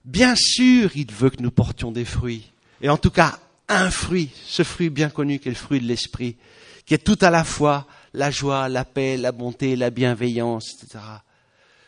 Bien 0.04 0.34
sûr, 0.34 0.90
il 0.96 1.12
veut 1.12 1.30
que 1.30 1.42
nous 1.42 1.52
portions 1.52 1.92
des 1.92 2.04
fruits. 2.04 2.50
Et 2.80 2.88
en 2.88 2.96
tout 2.96 3.10
cas, 3.10 3.38
un 3.68 3.90
fruit, 3.90 4.30
ce 4.46 4.64
fruit 4.64 4.90
bien 4.90 5.10
connu 5.10 5.38
qui 5.38 5.48
est 5.48 5.52
le 5.52 5.56
fruit 5.56 5.80
de 5.80 5.86
l'esprit, 5.86 6.36
qui 6.84 6.94
est 6.94 6.98
tout 6.98 7.18
à 7.20 7.30
la 7.30 7.44
fois 7.44 7.86
la 8.12 8.30
joie, 8.30 8.68
la 8.68 8.84
paix, 8.84 9.16
la 9.16 9.30
bonté, 9.30 9.76
la 9.76 9.90
bienveillance, 9.90 10.74
etc. 10.74 11.04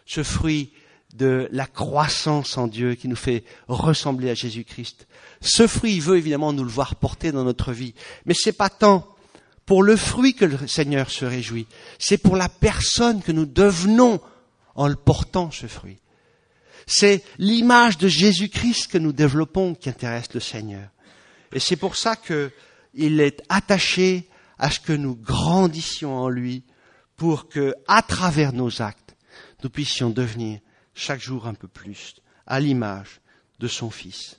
Ce 0.06 0.22
fruit 0.22 0.72
de 1.14 1.48
la 1.50 1.66
croissance 1.66 2.56
en 2.56 2.68
Dieu 2.68 2.94
qui 2.94 3.08
nous 3.08 3.16
fait 3.16 3.44
ressembler 3.66 4.30
à 4.30 4.34
Jésus-Christ. 4.34 5.06
Ce 5.40 5.66
fruit, 5.66 5.94
il 5.94 6.00
veut 6.00 6.16
évidemment 6.16 6.52
nous 6.52 6.64
le 6.64 6.70
voir 6.70 6.94
porter 6.96 7.32
dans 7.32 7.44
notre 7.44 7.72
vie. 7.72 7.94
Mais 8.26 8.34
c'est 8.34 8.52
pas 8.52 8.70
tant 8.70 9.13
pour 9.66 9.82
le 9.82 9.96
fruit 9.96 10.34
que 10.34 10.44
le 10.44 10.66
Seigneur 10.66 11.10
se 11.10 11.24
réjouit. 11.24 11.66
C'est 11.98 12.18
pour 12.18 12.36
la 12.36 12.48
personne 12.48 13.22
que 13.22 13.32
nous 13.32 13.46
devenons 13.46 14.20
en 14.74 14.88
le 14.88 14.96
portant, 14.96 15.50
ce 15.50 15.66
fruit. 15.66 15.98
C'est 16.86 17.24
l'image 17.38 17.96
de 17.96 18.08
Jésus-Christ 18.08 18.88
que 18.88 18.98
nous 18.98 19.12
développons 19.12 19.74
qui 19.74 19.88
intéresse 19.88 20.32
le 20.34 20.40
Seigneur. 20.40 20.88
Et 21.52 21.60
c'est 21.60 21.76
pour 21.76 21.96
ça 21.96 22.16
qu'il 22.16 23.20
est 23.20 23.42
attaché 23.48 24.28
à 24.58 24.70
ce 24.70 24.80
que 24.80 24.92
nous 24.92 25.16
grandissions 25.16 26.16
en 26.16 26.28
lui 26.28 26.64
pour 27.16 27.48
que, 27.48 27.74
à 27.88 28.02
travers 28.02 28.52
nos 28.52 28.82
actes, 28.82 29.16
nous 29.62 29.70
puissions 29.70 30.10
devenir 30.10 30.60
chaque 30.94 31.20
jour 31.20 31.46
un 31.46 31.54
peu 31.54 31.68
plus 31.68 32.16
à 32.46 32.60
l'image 32.60 33.20
de 33.60 33.68
son 33.68 33.90
Fils. 33.90 34.38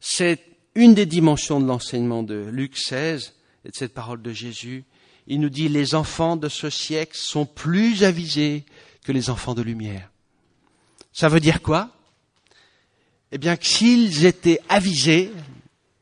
C'est 0.00 0.44
une 0.74 0.94
des 0.94 1.06
dimensions 1.06 1.60
de 1.60 1.66
l'enseignement 1.66 2.22
de 2.22 2.48
Luc 2.52 2.76
16 2.76 3.34
de 3.68 3.76
cette 3.76 3.94
parole 3.94 4.22
de 4.22 4.32
Jésus. 4.32 4.84
Il 5.26 5.40
nous 5.40 5.50
dit 5.50 5.68
les 5.68 5.94
enfants 5.94 6.36
de 6.36 6.48
ce 6.48 6.70
siècle 6.70 7.16
sont 7.16 7.44
plus 7.44 8.02
avisés 8.02 8.64
que 9.04 9.12
les 9.12 9.30
enfants 9.30 9.54
de 9.54 9.62
lumière. 9.62 10.10
Ça 11.12 11.28
veut 11.28 11.40
dire 11.40 11.60
quoi? 11.60 11.90
Eh 13.30 13.38
bien 13.38 13.56
que 13.56 13.66
s'ils 13.66 14.24
étaient 14.24 14.60
avisés, 14.68 15.30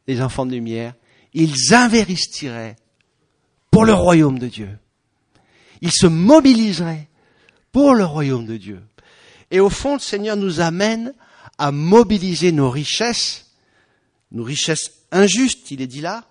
les 0.07 0.23
enfants 0.23 0.47
de 0.47 0.53
lumière, 0.53 0.95
ils 1.35 1.75
investiraient 1.75 2.77
pour 3.71 3.85
le 3.85 3.93
royaume 3.93 4.39
de 4.39 4.47
Dieu. 4.47 4.79
Ils 5.81 5.93
se 5.93 6.07
mobiliseraient 6.07 7.09
pour 7.73 7.95
le 7.95 8.05
royaume 8.05 8.47
de 8.47 8.57
Dieu. 8.57 8.83
Et 9.51 9.61
au 9.61 9.71
fond, 9.71 9.95
le 9.95 10.01
Seigneur 10.01 10.37
nous 10.37 10.61
amène 10.61 11.13
à 11.59 11.73
mobiliser 11.73 12.53
nos 12.53 12.71
richesses, 12.71 13.51
nos 14.31 14.45
richesses 14.45 14.93
injustes, 15.11 15.71
il 15.71 15.83
est 15.83 15.87
dit 15.87 16.01
là, 16.01 16.25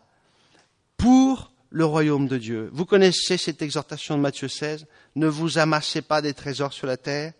pour 1.05 1.51
le 1.69 1.85
royaume 1.85 2.27
de 2.27 2.39
Dieu. 2.39 2.71
Vous 2.73 2.87
connaissez 2.87 3.37
cette 3.37 3.61
exhortation 3.61 4.17
de 4.17 4.21
Matthieu 4.21 4.47
16, 4.47 4.87
ne 5.15 5.27
vous 5.27 5.59
amassez 5.59 6.01
pas 6.01 6.19
des 6.19 6.33
trésors 6.33 6.73
sur 6.73 6.87
la 6.87 6.97
terre, 6.97 7.33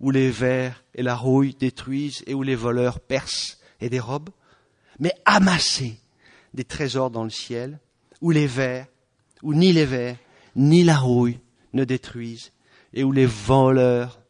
où 0.00 0.10
les 0.10 0.30
vers 0.30 0.82
et 0.94 1.02
la 1.02 1.14
rouille 1.14 1.54
détruisent 1.54 2.24
et 2.26 2.32
où 2.32 2.42
les 2.42 2.54
voleurs 2.54 3.00
percent 3.00 3.58
et 3.82 3.90
dérobent, 3.90 4.30
mais 4.98 5.12
amassez 5.26 6.00
des 6.54 6.64
trésors 6.64 7.10
dans 7.10 7.24
le 7.24 7.28
ciel, 7.28 7.80
où 8.22 8.30
les 8.30 8.46
vers, 8.46 8.86
où 9.42 9.52
ni 9.52 9.74
les 9.74 9.84
vers, 9.84 10.16
ni 10.56 10.82
la 10.82 10.96
rouille 10.96 11.38
ne 11.74 11.84
détruisent 11.84 12.50
et 12.94 13.04
où 13.04 13.12
les 13.12 13.26
voleurs 13.26 14.22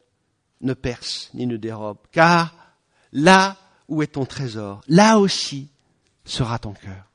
ne 0.60 0.74
percent 0.74 1.30
ni 1.34 1.46
ne 1.46 1.56
dérobent. 1.56 2.02
Car 2.10 2.52
là 3.12 3.58
où 3.86 4.02
est 4.02 4.14
ton 4.14 4.26
trésor, 4.26 4.80
là 4.88 5.20
aussi 5.20 5.68
sera 6.24 6.58
ton 6.58 6.72
cœur. 6.72 7.11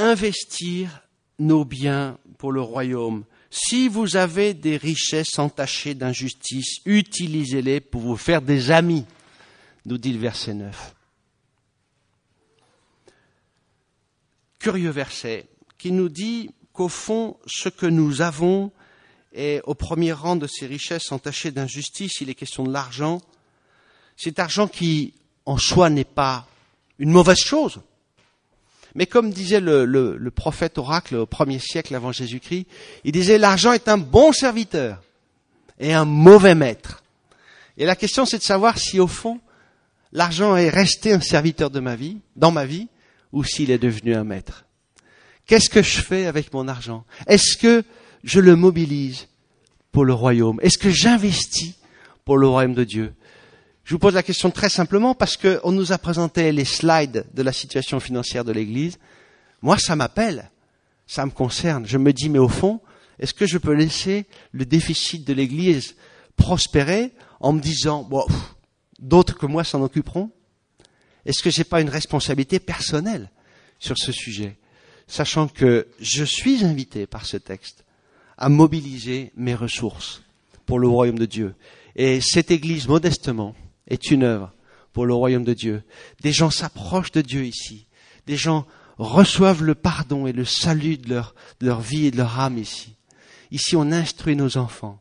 Investir 0.00 1.02
nos 1.40 1.64
biens 1.64 2.18
pour 2.38 2.52
le 2.52 2.60
royaume. 2.60 3.24
Si 3.50 3.88
vous 3.88 4.16
avez 4.16 4.54
des 4.54 4.76
richesses 4.76 5.38
entachées 5.40 5.94
d'injustice, 5.94 6.78
utilisez-les 6.84 7.80
pour 7.80 8.02
vous 8.02 8.16
faire 8.16 8.40
des 8.40 8.70
amis, 8.70 9.04
nous 9.86 9.98
dit 9.98 10.12
le 10.12 10.20
verset 10.20 10.54
9. 10.54 10.94
Curieux 14.60 14.90
verset 14.90 15.46
qui 15.78 15.90
nous 15.90 16.08
dit 16.08 16.50
qu'au 16.72 16.88
fond, 16.88 17.36
ce 17.46 17.68
que 17.68 17.86
nous 17.86 18.20
avons 18.22 18.70
est 19.32 19.60
au 19.64 19.74
premier 19.74 20.12
rang 20.12 20.36
de 20.36 20.46
ces 20.46 20.66
richesses 20.66 21.10
entachées 21.10 21.50
d'injustice. 21.50 22.20
Il 22.20 22.30
est 22.30 22.34
question 22.34 22.62
de 22.64 22.72
l'argent. 22.72 23.20
Cet 24.16 24.38
argent 24.38 24.68
qui, 24.68 25.14
en 25.44 25.58
soi, 25.58 25.90
n'est 25.90 26.04
pas 26.04 26.48
une 26.98 27.10
mauvaise 27.10 27.38
chose. 27.38 27.80
Mais 28.98 29.06
comme 29.06 29.30
disait 29.30 29.60
le, 29.60 30.28
prophète 30.34 30.76
oracle 30.76 31.14
au 31.14 31.24
premier 31.24 31.60
siècle 31.60 31.94
avant 31.94 32.10
Jésus-Christ, 32.10 32.66
il 33.04 33.12
disait 33.12 33.38
l'argent 33.38 33.72
est 33.72 33.86
un 33.86 33.96
bon 33.96 34.32
serviteur 34.32 35.00
et 35.78 35.94
un 35.94 36.04
mauvais 36.04 36.56
maître. 36.56 37.04
Et 37.76 37.86
la 37.86 37.94
question 37.94 38.26
c'est 38.26 38.38
de 38.38 38.42
savoir 38.42 38.76
si 38.76 38.98
au 38.98 39.06
fond 39.06 39.38
l'argent 40.10 40.56
est 40.56 40.68
resté 40.68 41.12
un 41.12 41.20
serviteur 41.20 41.70
de 41.70 41.78
ma 41.78 41.94
vie, 41.94 42.18
dans 42.34 42.50
ma 42.50 42.66
vie, 42.66 42.88
ou 43.30 43.44
s'il 43.44 43.70
est 43.70 43.78
devenu 43.78 44.16
un 44.16 44.24
maître. 44.24 44.64
Qu'est-ce 45.46 45.70
que 45.70 45.80
je 45.80 46.00
fais 46.00 46.26
avec 46.26 46.52
mon 46.52 46.66
argent? 46.66 47.04
Est-ce 47.28 47.56
que 47.56 47.84
je 48.24 48.40
le 48.40 48.56
mobilise 48.56 49.28
pour 49.92 50.04
le 50.04 50.12
royaume? 50.12 50.58
Est-ce 50.60 50.76
que 50.76 50.90
j'investis 50.90 51.74
pour 52.24 52.36
le 52.36 52.48
royaume 52.48 52.74
de 52.74 52.82
Dieu? 52.82 53.14
Je 53.88 53.94
vous 53.94 53.98
pose 53.98 54.12
la 54.12 54.22
question 54.22 54.50
très 54.50 54.68
simplement 54.68 55.14
parce 55.14 55.38
qu'on 55.38 55.72
nous 55.72 55.92
a 55.92 55.96
présenté 55.96 56.52
les 56.52 56.66
slides 56.66 57.24
de 57.32 57.42
la 57.42 57.54
situation 57.54 58.00
financière 58.00 58.44
de 58.44 58.52
l'Église. 58.52 58.98
Moi, 59.62 59.78
ça 59.78 59.96
m'appelle, 59.96 60.50
ça 61.06 61.24
me 61.24 61.30
concerne. 61.30 61.86
Je 61.86 61.96
me 61.96 62.12
dis, 62.12 62.28
mais 62.28 62.38
au 62.38 62.50
fond, 62.50 62.82
est-ce 63.18 63.32
que 63.32 63.46
je 63.46 63.56
peux 63.56 63.72
laisser 63.72 64.26
le 64.52 64.66
déficit 64.66 65.26
de 65.26 65.32
l'Église 65.32 65.96
prospérer 66.36 67.12
en 67.40 67.54
me 67.54 67.62
disant, 67.62 68.02
bon, 68.02 68.26
d'autres 68.98 69.38
que 69.38 69.46
moi 69.46 69.64
s'en 69.64 69.82
occuperont? 69.82 70.30
Est-ce 71.24 71.42
que 71.42 71.48
j'ai 71.48 71.64
pas 71.64 71.80
une 71.80 71.88
responsabilité 71.88 72.58
personnelle 72.58 73.30
sur 73.78 73.96
ce 73.96 74.12
sujet? 74.12 74.58
Sachant 75.06 75.48
que 75.48 75.88
je 75.98 76.24
suis 76.24 76.62
invité 76.62 77.06
par 77.06 77.24
ce 77.24 77.38
texte 77.38 77.86
à 78.36 78.50
mobiliser 78.50 79.32
mes 79.34 79.54
ressources 79.54 80.20
pour 80.66 80.78
le 80.78 80.88
royaume 80.88 81.18
de 81.18 81.24
Dieu. 81.24 81.54
Et 81.96 82.20
cette 82.20 82.50
Église, 82.50 82.86
modestement, 82.86 83.56
est 83.88 84.10
une 84.10 84.22
œuvre 84.22 84.52
pour 84.92 85.06
le 85.06 85.14
royaume 85.14 85.44
de 85.44 85.54
Dieu. 85.54 85.82
Des 86.22 86.32
gens 86.32 86.50
s'approchent 86.50 87.12
de 87.12 87.20
Dieu 87.20 87.44
ici. 87.44 87.86
Des 88.26 88.36
gens 88.36 88.66
reçoivent 88.98 89.62
le 89.62 89.74
pardon 89.74 90.26
et 90.26 90.32
le 90.32 90.44
salut 90.44 90.98
de 90.98 91.10
leur, 91.10 91.34
leur 91.60 91.80
vie 91.80 92.06
et 92.06 92.10
de 92.10 92.16
leur 92.16 92.38
âme 92.40 92.58
ici. 92.58 92.96
Ici, 93.50 93.76
on 93.76 93.92
instruit 93.92 94.36
nos 94.36 94.58
enfants 94.58 95.00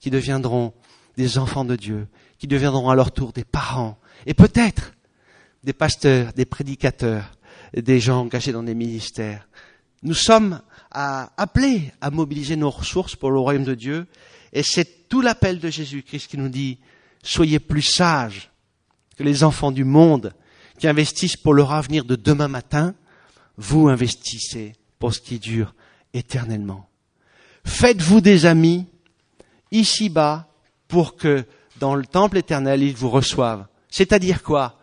qui 0.00 0.10
deviendront 0.10 0.74
des 1.16 1.38
enfants 1.38 1.64
de 1.64 1.76
Dieu, 1.76 2.08
qui 2.38 2.46
deviendront 2.46 2.90
à 2.90 2.94
leur 2.94 3.12
tour 3.12 3.32
des 3.32 3.44
parents 3.44 3.98
et 4.26 4.34
peut-être 4.34 4.92
des 5.64 5.72
pasteurs, 5.72 6.32
des 6.34 6.44
prédicateurs, 6.44 7.32
des 7.74 8.00
gens 8.00 8.20
engagés 8.20 8.52
dans 8.52 8.62
des 8.62 8.74
ministères. 8.74 9.48
Nous 10.02 10.14
sommes 10.14 10.60
appelés 10.90 11.92
à 12.00 12.10
mobiliser 12.10 12.56
nos 12.56 12.70
ressources 12.70 13.16
pour 13.16 13.30
le 13.30 13.40
royaume 13.40 13.64
de 13.64 13.74
Dieu, 13.74 14.06
et 14.52 14.62
c'est 14.62 15.08
tout 15.08 15.20
l'appel 15.20 15.58
de 15.58 15.68
Jésus-Christ 15.68 16.28
qui 16.28 16.38
nous 16.38 16.48
dit 16.48 16.78
soyez 17.26 17.58
plus 17.58 17.82
sages 17.82 18.50
que 19.16 19.22
les 19.22 19.44
enfants 19.44 19.72
du 19.72 19.84
monde 19.84 20.32
qui 20.78 20.88
investissent 20.88 21.36
pour 21.36 21.54
leur 21.54 21.72
avenir 21.72 22.04
de 22.04 22.16
demain 22.16 22.48
matin, 22.48 22.94
vous 23.56 23.88
investissez 23.88 24.74
pour 24.98 25.14
ce 25.14 25.20
qui 25.20 25.38
dure 25.38 25.74
éternellement. 26.12 26.88
Faites-vous 27.64 28.20
des 28.20 28.46
amis 28.46 28.86
ici-bas 29.72 30.48
pour 30.88 31.16
que 31.16 31.44
dans 31.78 31.94
le 31.94 32.06
temple 32.06 32.38
éternel, 32.38 32.82
ils 32.82 32.94
vous 32.94 33.10
reçoivent. 33.10 33.66
C'est-à-dire 33.88 34.42
quoi? 34.42 34.78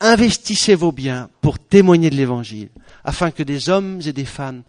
Investissez 0.00 0.74
vos 0.74 0.92
biens 0.92 1.30
pour 1.40 1.58
témoigner 1.58 2.10
de 2.10 2.16
l'Évangile, 2.16 2.70
afin 3.04 3.30
que 3.30 3.42
des 3.42 3.68
hommes 3.68 4.00
et 4.04 4.12
des 4.12 4.24
femmes 4.24 4.62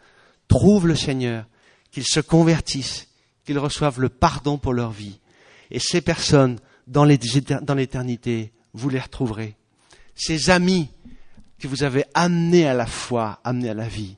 trouvent 0.47 0.87
le 0.87 0.95
Seigneur, 0.95 1.45
qu'ils 1.91 2.07
se 2.07 2.19
convertissent, 2.19 3.07
qu'ils 3.45 3.59
reçoivent 3.59 3.99
le 3.99 4.09
pardon 4.09 4.57
pour 4.57 4.73
leur 4.73 4.91
vie. 4.91 5.20
Et 5.71 5.79
ces 5.79 6.01
personnes, 6.01 6.59
dans 6.87 7.05
l'éternité, 7.05 8.51
vous 8.73 8.89
les 8.89 8.99
retrouverez. 8.99 9.55
Ces 10.15 10.49
amis 10.49 10.89
que 11.59 11.67
vous 11.67 11.83
avez 11.83 12.03
amenés 12.13 12.67
à 12.67 12.73
la 12.73 12.85
foi, 12.85 13.39
amenés 13.43 13.69
à 13.69 13.73
la 13.73 13.87
vie, 13.87 14.17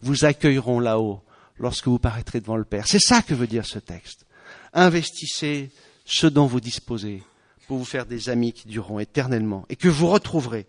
vous 0.00 0.24
accueilleront 0.24 0.80
là-haut 0.80 1.22
lorsque 1.58 1.88
vous 1.88 1.98
paraîtrez 1.98 2.40
devant 2.40 2.56
le 2.56 2.64
Père. 2.64 2.86
C'est 2.86 3.00
ça 3.00 3.22
que 3.22 3.34
veut 3.34 3.46
dire 3.46 3.66
ce 3.66 3.78
texte. 3.78 4.26
Investissez 4.72 5.70
ce 6.04 6.26
dont 6.26 6.46
vous 6.46 6.60
disposez 6.60 7.22
pour 7.66 7.78
vous 7.78 7.84
faire 7.84 8.06
des 8.06 8.28
amis 8.28 8.52
qui 8.52 8.68
dureront 8.68 8.98
éternellement 8.98 9.64
et 9.68 9.76
que 9.76 9.88
vous 9.88 10.08
retrouverez 10.08 10.66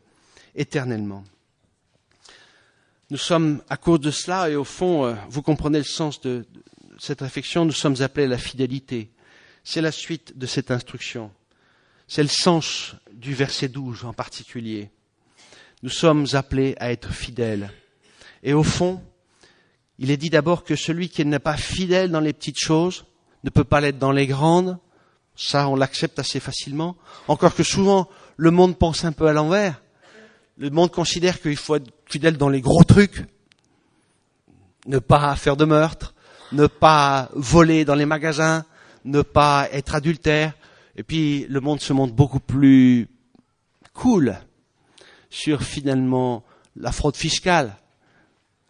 éternellement. 0.56 1.24
Nous 3.12 3.18
sommes, 3.18 3.62
à 3.70 3.78
cause 3.78 4.00
de 4.00 4.12
cela, 4.12 4.50
et 4.50 4.56
au 4.56 4.64
fond, 4.64 5.06
euh, 5.06 5.14
vous 5.30 5.44
comprenez 5.44 5.78
le 5.78 5.84
sens 5.84 6.20
de 6.22 6.46
cette 6.98 7.22
réflexion, 7.22 7.66
nous 7.66 7.72
sommes 7.72 8.02
appelés 8.02 8.26
à 8.26 8.30
la 8.30 8.38
fidélité. 8.38 9.12
C'est 9.66 9.82
la 9.82 9.92
suite 9.92 10.38
de 10.38 10.46
cette 10.46 10.70
instruction. 10.70 11.32
C'est 12.08 12.22
le 12.22 12.30
sens 12.30 12.96
du 13.12 13.34
verset 13.34 13.68
12 13.68 14.06
en 14.06 14.14
particulier. 14.14 14.92
Nous 15.82 15.90
sommes 15.90 16.28
appelés 16.34 16.76
à 16.80 16.92
être 16.92 17.12
fidèles. 17.12 17.72
Et 18.44 18.54
au 18.54 18.62
fond, 18.62 19.02
il 19.98 20.12
est 20.12 20.18
dit 20.18 20.30
d'abord 20.30 20.64
que 20.64 20.76
celui 20.76 21.10
qui 21.10 21.26
n'est 21.26 21.40
pas 21.40 21.58
fidèle 21.58 22.12
dans 22.12 22.20
les 22.20 22.32
petites 22.32 22.60
choses 22.60 23.06
ne 23.44 23.50
peut 23.50 23.64
pas 23.64 23.82
l'être 23.82 23.98
dans 23.98 24.12
les 24.12 24.28
grandes, 24.28 24.78
ça, 25.36 25.68
on 25.68 25.76
l'accepte 25.76 26.20
assez 26.20 26.40
facilement. 26.40 26.96
Encore 27.28 27.56
que 27.56 27.64
souvent, 27.64 28.08
le 28.38 28.52
monde 28.52 28.78
pense 28.78 29.04
un 29.04 29.12
peu 29.14 29.28
à 29.28 29.34
l'envers. 29.34 29.82
Le 30.58 30.70
monde 30.70 30.92
considère 30.92 31.42
qu'il 31.42 31.58
faut 31.58 31.76
être 31.76 31.92
fidèle 32.06 32.38
dans 32.38 32.50
les 32.50 32.62
gros 32.62 32.84
trucs. 32.84 33.26
Ne 34.86 35.00
pas 35.00 35.36
faire 35.36 35.58
de 35.58 35.66
meurtre, 35.66 36.14
ne 36.52 36.68
pas 36.68 37.30
voler 37.34 37.84
dans 37.84 37.96
les 37.96 38.06
magasins, 38.06 38.64
ne 39.06 39.22
pas 39.22 39.70
être 39.72 39.96
adultère. 39.96 40.54
Et 40.98 41.04
puis 41.04 41.46
le 41.50 41.62
monde 41.62 41.80
se 41.80 41.94
montre 41.94 42.14
beaucoup 42.14 42.40
plus 42.40 43.08
cool 43.94 44.38
sur 45.30 45.64
finalement 45.64 46.44
la 46.76 46.92
fraude 46.92 47.16
fiscale, 47.16 47.78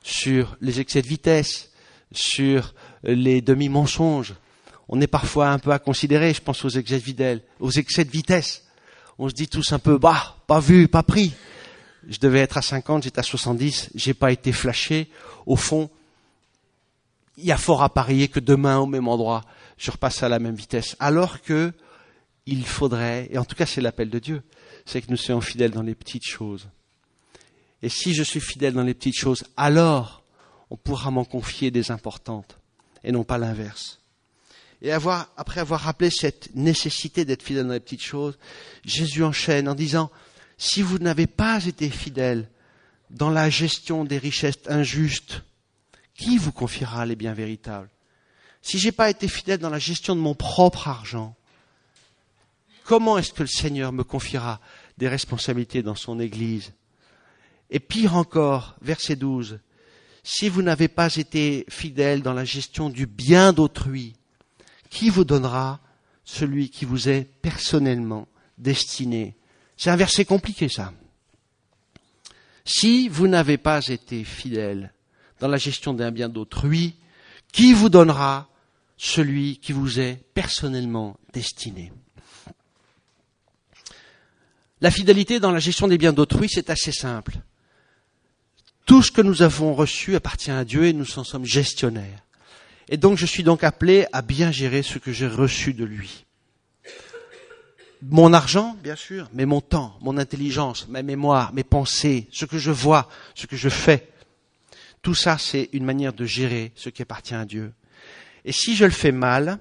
sur 0.03 0.57
les 0.61 0.79
excès 0.79 1.01
de 1.01 1.07
vitesse, 1.07 1.71
sur 2.11 2.73
les 3.03 3.41
demi-mensonges. 3.41 4.35
On 4.87 5.01
est 5.01 5.07
parfois 5.07 5.49
un 5.49 5.59
peu 5.59 5.71
à 5.71 5.79
considérer, 5.79 6.33
je 6.33 6.41
pense 6.41 6.63
aux 6.63 6.69
excès 6.69 6.99
de, 6.99 7.41
aux 7.59 7.71
excès 7.71 8.05
de 8.05 8.11
vitesse. 8.11 8.63
On 9.17 9.29
se 9.29 9.33
dit 9.33 9.47
tous 9.47 9.73
un 9.73 9.79
peu, 9.79 9.97
bah, 9.97 10.35
pas 10.45 10.59
vu, 10.59 10.87
pas 10.87 11.03
pris. 11.03 11.33
Je 12.07 12.19
devais 12.19 12.39
être 12.39 12.57
à 12.57 12.61
50, 12.61 13.03
j'étais 13.03 13.19
à 13.19 13.23
70, 13.23 13.91
j'ai 13.95 14.13
pas 14.13 14.31
été 14.31 14.51
flashé. 14.51 15.09
Au 15.47 15.55
fond, 15.55 15.89
il 17.37 17.45
y 17.45 17.51
a 17.51 17.57
fort 17.57 17.81
à 17.81 17.89
parier 17.89 18.27
que 18.27 18.39
demain, 18.39 18.77
au 18.77 18.85
même 18.85 19.07
endroit, 19.07 19.43
je 19.77 19.91
repasse 19.91 20.23
à 20.23 20.29
la 20.29 20.39
même 20.39 20.55
vitesse. 20.55 20.95
Alors 20.99 21.41
que 21.41 21.73
il 22.45 22.65
faudrait, 22.65 23.27
et 23.31 23.37
en 23.37 23.45
tout 23.45 23.55
cas 23.55 23.65
c'est 23.65 23.81
l'appel 23.81 24.09
de 24.09 24.19
Dieu, 24.19 24.43
c'est 24.85 25.01
que 25.01 25.09
nous 25.09 25.17
soyons 25.17 25.41
fidèles 25.41 25.71
dans 25.71 25.81
les 25.81 25.95
petites 25.95 26.27
choses. 26.27 26.67
Et 27.81 27.89
si 27.89 28.13
je 28.13 28.23
suis 28.23 28.39
fidèle 28.39 28.73
dans 28.73 28.83
les 28.83 28.93
petites 28.93 29.17
choses, 29.17 29.43
alors 29.57 30.23
on 30.69 30.77
pourra 30.77 31.11
m'en 31.11 31.25
confier 31.25 31.71
des 31.71 31.91
importantes, 31.91 32.57
et 33.03 33.11
non 33.11 33.23
pas 33.23 33.37
l'inverse. 33.37 33.99
Et 34.81 34.91
après 34.91 35.61
avoir 35.61 35.81
rappelé 35.81 36.09
cette 36.09 36.53
nécessité 36.55 37.25
d'être 37.25 37.43
fidèle 37.43 37.67
dans 37.67 37.73
les 37.73 37.79
petites 37.79 38.03
choses, 38.03 38.37
Jésus 38.83 39.23
enchaîne 39.23 39.67
en 39.67 39.75
disant, 39.75 40.11
si 40.57 40.81
vous 40.81 40.99
n'avez 40.99 41.27
pas 41.27 41.65
été 41.65 41.89
fidèle 41.89 42.49
dans 43.09 43.29
la 43.29 43.49
gestion 43.49 44.03
des 44.03 44.17
richesses 44.17 44.59
injustes, 44.67 45.41
qui 46.13 46.37
vous 46.37 46.51
confiera 46.51 47.05
les 47.05 47.15
biens 47.15 47.33
véritables? 47.33 47.89
Si 48.65 48.79
j'ai 48.79 48.91
pas 48.91 49.11
été 49.11 49.27
fidèle 49.27 49.59
dans 49.59 49.69
la 49.69 49.77
gestion 49.77 50.15
de 50.15 50.21
mon 50.21 50.33
propre 50.33 50.87
argent, 50.87 51.35
comment 52.83 53.19
est-ce 53.19 53.31
que 53.31 53.43
le 53.43 53.47
Seigneur 53.47 53.91
me 53.91 54.03
confiera 54.03 54.59
des 54.97 55.07
responsabilités 55.07 55.83
dans 55.83 55.93
son 55.93 56.19
Église? 56.19 56.73
Et 57.69 57.79
pire 57.79 58.15
encore, 58.15 58.75
verset 58.81 59.17
12, 59.17 59.59
si 60.23 60.49
vous 60.49 60.63
n'avez 60.63 60.87
pas 60.87 61.15
été 61.15 61.67
fidèle 61.69 62.23
dans 62.23 62.33
la 62.33 62.43
gestion 62.43 62.89
du 62.89 63.05
bien 63.05 63.53
d'autrui, 63.53 64.15
qui 64.89 65.11
vous 65.11 65.25
donnera 65.25 65.79
celui 66.23 66.71
qui 66.71 66.85
vous 66.85 67.07
est 67.07 67.29
personnellement 67.43 68.27
destiné? 68.57 69.35
C'est 69.77 69.91
un 69.91 69.95
verset 69.95 70.25
compliqué 70.25 70.69
ça. 70.69 70.91
Si 72.65 73.09
vous 73.09 73.27
n'avez 73.27 73.59
pas 73.59 73.85
été 73.85 74.23
fidèle 74.23 74.91
dans 75.39 75.49
la 75.49 75.57
gestion 75.57 75.93
d'un 75.93 76.09
bien 76.09 76.29
d'autrui, 76.29 76.95
qui 77.51 77.71
vous 77.71 77.89
donnera 77.89 78.49
celui 78.97 79.57
qui 79.57 79.73
vous 79.73 79.99
est 79.99 80.19
personnellement 80.33 81.17
destiné 81.33 81.91
La 84.81 84.91
fidélité 84.91 85.39
dans 85.39 85.51
la 85.51 85.59
gestion 85.59 85.87
des 85.87 85.97
biens 85.97 86.13
d'autrui, 86.13 86.49
c'est 86.49 86.69
assez 86.69 86.91
simple. 86.91 87.37
Tout 88.85 89.01
ce 89.01 89.11
que 89.11 89.21
nous 89.21 89.41
avons 89.41 89.73
reçu 89.73 90.15
appartient 90.15 90.51
à 90.51 90.63
Dieu 90.65 90.85
et 90.85 90.93
nous 90.93 91.17
en 91.17 91.23
sommes 91.23 91.45
gestionnaires. 91.45 92.23
Et 92.89 92.97
donc 92.97 93.17
je 93.17 93.25
suis 93.25 93.41
donc 93.41 93.63
appelé 93.63 94.05
à 94.13 94.21
bien 94.21 94.51
gérer 94.51 94.83
ce 94.83 94.99
que 94.99 95.11
j'ai 95.11 95.27
reçu 95.27 95.73
de 95.73 95.85
lui. 95.85 96.25
Mon 98.03 98.33
argent, 98.33 98.77
bien 98.83 98.95
sûr, 98.95 99.29
mais 99.33 99.45
mon 99.45 99.61
temps, 99.61 99.97
mon 100.01 100.17
intelligence, 100.17 100.87
ma 100.87 101.01
mémoire, 101.01 101.53
mes 101.53 101.63
pensées, 101.63 102.27
ce 102.31 102.45
que 102.45 102.59
je 102.59 102.69
vois, 102.69 103.09
ce 103.33 103.47
que 103.47 103.55
je 103.55 103.69
fais, 103.69 104.09
tout 105.01 105.15
ça, 105.15 105.37
c'est 105.39 105.69
une 105.73 105.85
manière 105.85 106.13
de 106.13 106.25
gérer 106.25 106.71
ce 106.75 106.89
qui 106.89 107.01
appartient 107.01 107.33
à 107.33 107.45
Dieu. 107.45 107.73
Et 108.45 108.51
si 108.51 108.75
je 108.75 108.85
le 108.85 108.91
fais 108.91 109.11
mal, 109.11 109.59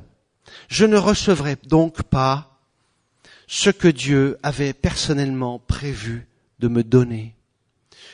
je 0.69 0.85
ne 0.85 0.99
recevrai 0.99 1.57
donc 1.67 2.03
pas 2.03 2.61
ce 3.47 3.71
que 3.71 3.89
Dieu 3.89 4.39
avait 4.43 4.75
personnellement 4.75 5.59
prévu 5.59 6.29
de 6.59 6.69
me 6.69 6.85
donner. 6.85 7.35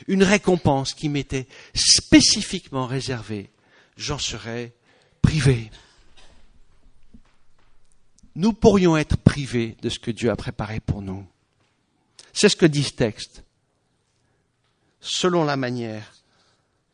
Une 0.07 0.23
récompense 0.23 0.93
qui 0.93 1.09
m'était 1.09 1.47
spécifiquement 1.75 2.87
réservée. 2.87 3.51
J'en 3.97 4.17
serais 4.17 4.73
privé. 5.21 5.69
Nous 8.35 8.53
pourrions 8.53 8.95
être 8.95 9.17
privés 9.17 9.75
de 9.81 9.89
ce 9.89 9.99
que 9.99 10.09
Dieu 10.09 10.31
a 10.31 10.37
préparé 10.37 10.79
pour 10.79 11.01
nous. 11.01 11.27
C'est 12.31 12.49
ce 12.49 12.55
que 12.55 12.65
dit 12.65 12.83
ce 12.83 12.93
texte. 12.93 13.43
Selon 15.01 15.43
la 15.43 15.57
manière 15.57 16.13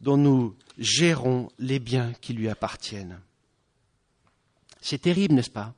dont 0.01 0.17
nous 0.17 0.55
gérons 0.79 1.49
les 1.59 1.79
biens 1.79 2.13
qui 2.21 2.33
lui 2.33 2.49
appartiennent. 2.49 3.19
C'est 4.89 4.99
terrible, 4.99 5.35
n'est-ce 5.35 5.49
pas? 5.49 5.73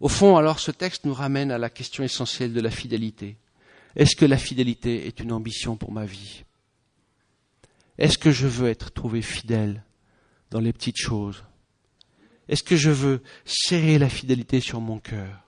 Au 0.00 0.08
fond, 0.08 0.36
alors, 0.36 0.58
ce 0.58 0.72
texte 0.72 1.04
nous 1.04 1.14
ramène 1.14 1.52
à 1.52 1.58
la 1.58 1.70
question 1.70 2.02
essentielle 2.02 2.52
de 2.52 2.60
la 2.60 2.72
fidélité. 2.72 3.36
Est-ce 3.94 4.16
que 4.16 4.24
la 4.24 4.36
fidélité 4.36 5.06
est 5.06 5.20
une 5.20 5.30
ambition 5.30 5.76
pour 5.76 5.92
ma 5.92 6.06
vie? 6.06 6.42
Est-ce 7.98 8.18
que 8.18 8.32
je 8.32 8.48
veux 8.48 8.68
être 8.68 8.90
trouvé 8.90 9.22
fidèle 9.22 9.84
dans 10.50 10.58
les 10.58 10.72
petites 10.72 10.98
choses? 10.98 11.44
Est-ce 12.48 12.64
que 12.64 12.74
je 12.74 12.90
veux 12.90 13.22
serrer 13.44 13.96
la 13.96 14.08
fidélité 14.08 14.58
sur 14.58 14.80
mon 14.80 14.98
cœur 14.98 15.44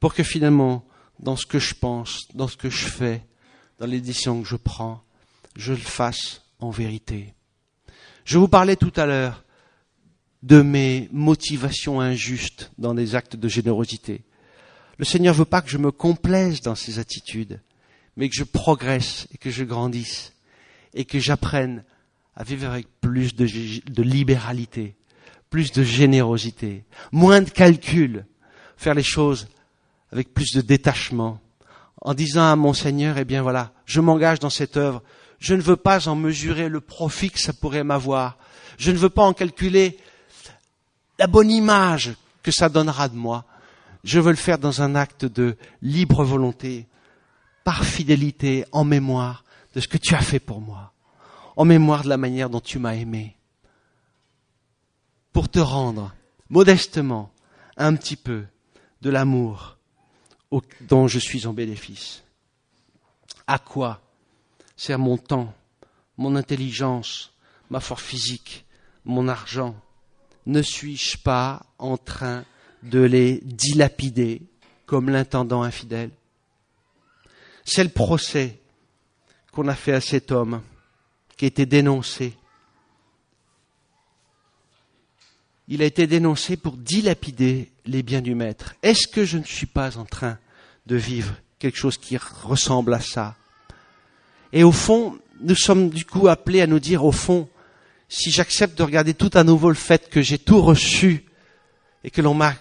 pour 0.00 0.12
que 0.12 0.24
finalement, 0.24 0.84
dans 1.20 1.36
ce 1.36 1.46
que 1.46 1.60
je 1.60 1.74
pense, 1.74 2.26
dans 2.34 2.48
ce 2.48 2.56
que 2.56 2.68
je 2.68 2.86
fais, 2.86 3.24
dans 3.78 3.86
les 3.86 4.00
décisions 4.00 4.42
que 4.42 4.48
je 4.48 4.56
prends, 4.56 5.04
je 5.54 5.72
le 5.72 5.78
fasse 5.78 6.42
en 6.58 6.70
vérité? 6.70 7.32
Je 8.24 8.38
vous 8.38 8.48
parlais 8.48 8.74
tout 8.74 8.92
à 8.96 9.06
l'heure 9.06 9.44
de 10.46 10.62
mes 10.62 11.08
motivations 11.10 12.00
injustes 12.00 12.70
dans 12.78 12.94
des 12.94 13.16
actes 13.16 13.34
de 13.34 13.48
générosité. 13.48 14.22
Le 14.96 15.04
Seigneur 15.04 15.34
veut 15.34 15.44
pas 15.44 15.60
que 15.60 15.68
je 15.68 15.76
me 15.76 15.90
complaise 15.90 16.60
dans 16.60 16.76
ces 16.76 17.00
attitudes, 17.00 17.60
mais 18.16 18.28
que 18.28 18.36
je 18.36 18.44
progresse 18.44 19.26
et 19.34 19.38
que 19.38 19.50
je 19.50 19.64
grandisse 19.64 20.34
et 20.94 21.04
que 21.04 21.18
j'apprenne 21.18 21.82
à 22.36 22.44
vivre 22.44 22.70
avec 22.70 22.86
plus 23.00 23.34
de, 23.34 23.44
de, 23.90 24.02
libéralité, 24.04 24.94
plus 25.50 25.72
de 25.72 25.82
générosité, 25.82 26.84
moins 27.10 27.42
de 27.42 27.50
calcul, 27.50 28.24
faire 28.76 28.94
les 28.94 29.02
choses 29.02 29.48
avec 30.12 30.32
plus 30.32 30.52
de 30.52 30.60
détachement, 30.60 31.40
en 32.02 32.14
disant 32.14 32.52
à 32.52 32.54
mon 32.54 32.72
Seigneur, 32.72 33.18
eh 33.18 33.24
bien 33.24 33.42
voilà, 33.42 33.72
je 33.84 34.00
m'engage 34.00 34.38
dans 34.38 34.50
cette 34.50 34.76
œuvre, 34.76 35.02
je 35.40 35.56
ne 35.56 35.60
veux 35.60 35.76
pas 35.76 36.06
en 36.06 36.14
mesurer 36.14 36.68
le 36.68 36.80
profit 36.80 37.30
que 37.30 37.40
ça 37.40 37.52
pourrait 37.52 37.84
m'avoir. 37.84 38.38
Je 38.78 38.92
ne 38.92 38.96
veux 38.96 39.10
pas 39.10 39.24
en 39.24 39.32
calculer 39.32 39.98
la 41.18 41.26
bonne 41.26 41.50
image 41.50 42.14
que 42.42 42.50
ça 42.50 42.68
donnera 42.68 43.08
de 43.08 43.16
moi. 43.16 43.44
Je 44.04 44.20
veux 44.20 44.30
le 44.30 44.36
faire 44.36 44.58
dans 44.58 44.82
un 44.82 44.94
acte 44.94 45.24
de 45.24 45.56
libre 45.82 46.24
volonté, 46.24 46.86
par 47.64 47.84
fidélité, 47.84 48.64
en 48.72 48.84
mémoire 48.84 49.44
de 49.74 49.80
ce 49.80 49.88
que 49.88 49.98
tu 49.98 50.14
as 50.14 50.20
fait 50.20 50.38
pour 50.38 50.60
moi, 50.60 50.92
en 51.56 51.64
mémoire 51.64 52.04
de 52.04 52.08
la 52.08 52.16
manière 52.16 52.48
dont 52.48 52.60
tu 52.60 52.78
m'as 52.78 52.94
aimé, 52.94 53.36
pour 55.32 55.48
te 55.48 55.58
rendre 55.58 56.14
modestement 56.48 57.32
un 57.76 57.96
petit 57.96 58.16
peu 58.16 58.44
de 59.02 59.10
l'amour 59.10 59.76
dont 60.82 61.08
je 61.08 61.18
suis 61.18 61.46
en 61.46 61.52
bénéfice. 61.52 62.22
À 63.46 63.58
quoi 63.58 64.00
c'est 64.76 64.96
mon 64.96 65.16
temps, 65.16 65.54
mon 66.18 66.36
intelligence, 66.36 67.32
ma 67.70 67.80
force 67.80 68.02
physique, 68.02 68.66
mon 69.04 69.26
argent. 69.28 69.74
Ne 70.46 70.62
suis-je 70.62 71.18
pas 71.18 71.66
en 71.78 71.96
train 71.96 72.44
de 72.82 73.00
les 73.00 73.40
dilapider 73.42 74.42
comme 74.86 75.10
l'intendant 75.10 75.62
infidèle? 75.62 76.10
C'est 77.64 77.82
le 77.82 77.90
procès 77.90 78.60
qu'on 79.50 79.66
a 79.66 79.74
fait 79.74 79.92
à 79.92 80.00
cet 80.00 80.30
homme 80.30 80.62
qui 81.36 81.46
a 81.46 81.48
été 81.48 81.66
dénoncé. 81.66 82.34
Il 85.68 85.82
a 85.82 85.84
été 85.84 86.06
dénoncé 86.06 86.56
pour 86.56 86.76
dilapider 86.76 87.72
les 87.84 88.04
biens 88.04 88.22
du 88.22 88.36
maître. 88.36 88.74
Est-ce 88.82 89.08
que 89.08 89.24
je 89.24 89.38
ne 89.38 89.44
suis 89.44 89.66
pas 89.66 89.98
en 89.98 90.04
train 90.04 90.38
de 90.86 90.94
vivre 90.94 91.34
quelque 91.58 91.76
chose 91.76 91.98
qui 91.98 92.16
ressemble 92.16 92.94
à 92.94 93.00
ça? 93.00 93.34
Et 94.52 94.62
au 94.62 94.70
fond, 94.70 95.18
nous 95.40 95.56
sommes 95.56 95.90
du 95.90 96.04
coup 96.04 96.28
appelés 96.28 96.60
à 96.60 96.68
nous 96.68 96.78
dire, 96.78 97.04
au 97.04 97.10
fond, 97.10 97.48
si 98.08 98.30
j'accepte 98.30 98.78
de 98.78 98.82
regarder 98.82 99.14
tout 99.14 99.30
à 99.34 99.44
nouveau 99.44 99.68
le 99.68 99.74
fait 99.74 100.08
que 100.08 100.22
j'ai 100.22 100.38
tout 100.38 100.62
reçu 100.62 101.24
et 102.04 102.10
que 102.10 102.22
l'on 102.22 102.34
m'a 102.34 102.54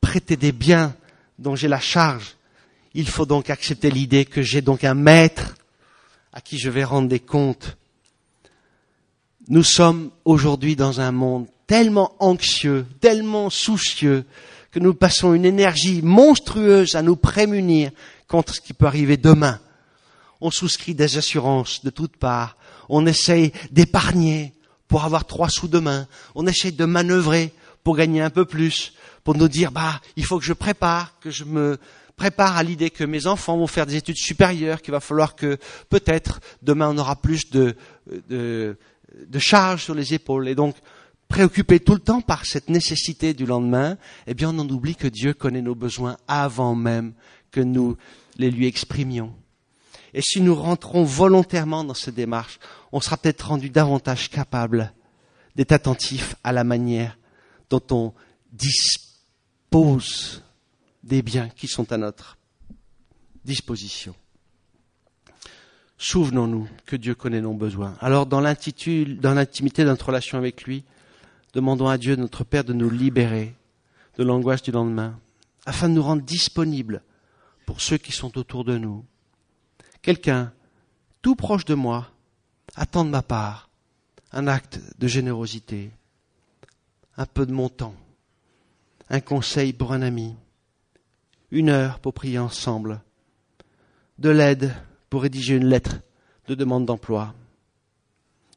prêté 0.00 0.36
des 0.36 0.52
biens 0.52 0.94
dont 1.38 1.56
j'ai 1.56 1.68
la 1.68 1.80
charge, 1.80 2.36
il 2.94 3.08
faut 3.08 3.26
donc 3.26 3.50
accepter 3.50 3.90
l'idée 3.90 4.24
que 4.24 4.42
j'ai 4.42 4.60
donc 4.60 4.84
un 4.84 4.94
maître 4.94 5.54
à 6.32 6.40
qui 6.40 6.58
je 6.58 6.70
vais 6.70 6.84
rendre 6.84 7.08
des 7.08 7.20
comptes. 7.20 7.76
Nous 9.48 9.64
sommes 9.64 10.10
aujourd'hui 10.24 10.76
dans 10.76 11.00
un 11.00 11.10
monde 11.10 11.46
tellement 11.66 12.14
anxieux, 12.20 12.86
tellement 13.00 13.50
soucieux, 13.50 14.24
que 14.70 14.78
nous 14.78 14.94
passons 14.94 15.34
une 15.34 15.44
énergie 15.44 16.00
monstrueuse 16.02 16.94
à 16.94 17.02
nous 17.02 17.16
prémunir 17.16 17.90
contre 18.26 18.54
ce 18.54 18.60
qui 18.60 18.72
peut 18.72 18.86
arriver 18.86 19.16
demain. 19.16 19.60
On 20.40 20.50
souscrit 20.50 20.94
des 20.94 21.18
assurances 21.18 21.84
de 21.84 21.90
toutes 21.90 22.16
parts. 22.16 22.56
On 22.88 23.06
essaye 23.06 23.52
d'épargner 23.70 24.54
pour 24.92 25.04
avoir 25.04 25.24
trois 25.24 25.48
sous 25.48 25.68
demain. 25.68 26.06
On 26.34 26.46
essaye 26.46 26.72
de 26.72 26.84
manœuvrer 26.84 27.54
pour 27.82 27.96
gagner 27.96 28.20
un 28.20 28.28
peu 28.28 28.44
plus, 28.44 28.92
pour 29.24 29.34
nous 29.34 29.48
dire, 29.48 29.72
bah, 29.72 30.02
il 30.16 30.24
faut 30.26 30.38
que 30.38 30.44
je 30.44 30.52
prépare, 30.52 31.18
que 31.18 31.30
je 31.30 31.44
me 31.44 31.78
prépare 32.14 32.58
à 32.58 32.62
l'idée 32.62 32.90
que 32.90 33.02
mes 33.02 33.26
enfants 33.26 33.56
vont 33.56 33.66
faire 33.66 33.86
des 33.86 33.96
études 33.96 34.18
supérieures, 34.18 34.82
qu'il 34.82 34.92
va 34.92 35.00
falloir 35.00 35.34
que 35.34 35.56
peut-être 35.88 36.40
demain 36.60 36.90
on 36.90 36.98
aura 36.98 37.16
plus 37.16 37.48
de, 37.50 37.74
de, 38.28 38.76
de 39.26 39.38
charges 39.38 39.82
sur 39.84 39.94
les 39.94 40.12
épaules. 40.12 40.46
Et 40.46 40.54
donc, 40.54 40.76
préoccupé 41.26 41.80
tout 41.80 41.94
le 41.94 42.00
temps 42.00 42.20
par 42.20 42.44
cette 42.44 42.68
nécessité 42.68 43.32
du 43.32 43.46
lendemain, 43.46 43.96
eh 44.26 44.34
bien 44.34 44.50
on 44.50 44.58
en 44.58 44.68
oublie 44.68 44.94
que 44.94 45.08
Dieu 45.08 45.32
connaît 45.32 45.62
nos 45.62 45.74
besoins 45.74 46.18
avant 46.28 46.74
même 46.74 47.14
que 47.50 47.62
nous 47.62 47.96
les 48.36 48.50
lui 48.50 48.66
exprimions. 48.66 49.32
Et 50.14 50.20
si 50.20 50.40
nous 50.40 50.54
rentrons 50.54 51.04
volontairement 51.04 51.84
dans 51.84 51.94
cette 51.94 52.14
démarche, 52.14 52.58
on 52.92 53.00
sera 53.00 53.16
peut-être 53.16 53.48
rendu 53.48 53.70
davantage 53.70 54.28
capable 54.28 54.92
d'être 55.56 55.72
attentif 55.72 56.36
à 56.44 56.52
la 56.52 56.64
manière 56.64 57.18
dont 57.70 57.82
on 57.90 58.12
dispose 58.52 60.42
des 61.02 61.22
biens 61.22 61.48
qui 61.48 61.66
sont 61.66 61.90
à 61.92 61.96
notre 61.96 62.36
disposition. 63.44 64.14
Souvenons-nous 65.98 66.68
que 66.84 66.96
Dieu 66.96 67.14
connaît 67.14 67.40
nos 67.40 67.54
besoins. 67.54 67.96
Alors, 68.00 68.26
dans 68.26 68.40
l'intimité 68.40 69.14
de 69.14 69.88
notre 69.88 70.06
relation 70.06 70.36
avec 70.36 70.64
lui, 70.64 70.84
demandons 71.54 71.88
à 71.88 71.96
Dieu, 71.96 72.16
notre 72.16 72.44
Père, 72.44 72.64
de 72.64 72.72
nous 72.72 72.90
libérer 72.90 73.54
de 74.18 74.24
l'angoisse 74.24 74.62
du 74.62 74.72
lendemain, 74.72 75.18
afin 75.64 75.88
de 75.88 75.94
nous 75.94 76.02
rendre 76.02 76.22
disponibles 76.22 77.02
pour 77.66 77.80
ceux 77.80 77.98
qui 77.98 78.12
sont 78.12 78.36
autour 78.36 78.64
de 78.64 78.76
nous. 78.76 79.04
Quelqu'un, 80.02 80.52
tout 81.22 81.36
proche 81.36 81.64
de 81.64 81.74
moi, 81.74 82.10
attend 82.74 83.04
de 83.04 83.10
ma 83.10 83.22
part 83.22 83.68
un 84.32 84.48
acte 84.48 84.80
de 84.98 85.06
générosité, 85.06 85.92
un 87.16 87.26
peu 87.26 87.46
de 87.46 87.52
mon 87.52 87.68
temps, 87.68 87.94
un 89.10 89.20
conseil 89.20 89.72
pour 89.72 89.92
un 89.92 90.02
ami, 90.02 90.34
une 91.52 91.68
heure 91.68 92.00
pour 92.00 92.14
prier 92.14 92.40
ensemble, 92.40 93.00
de 94.18 94.30
l'aide 94.30 94.74
pour 95.08 95.22
rédiger 95.22 95.54
une 95.54 95.66
lettre 95.66 96.00
de 96.48 96.56
demande 96.56 96.86
d'emploi, 96.86 97.34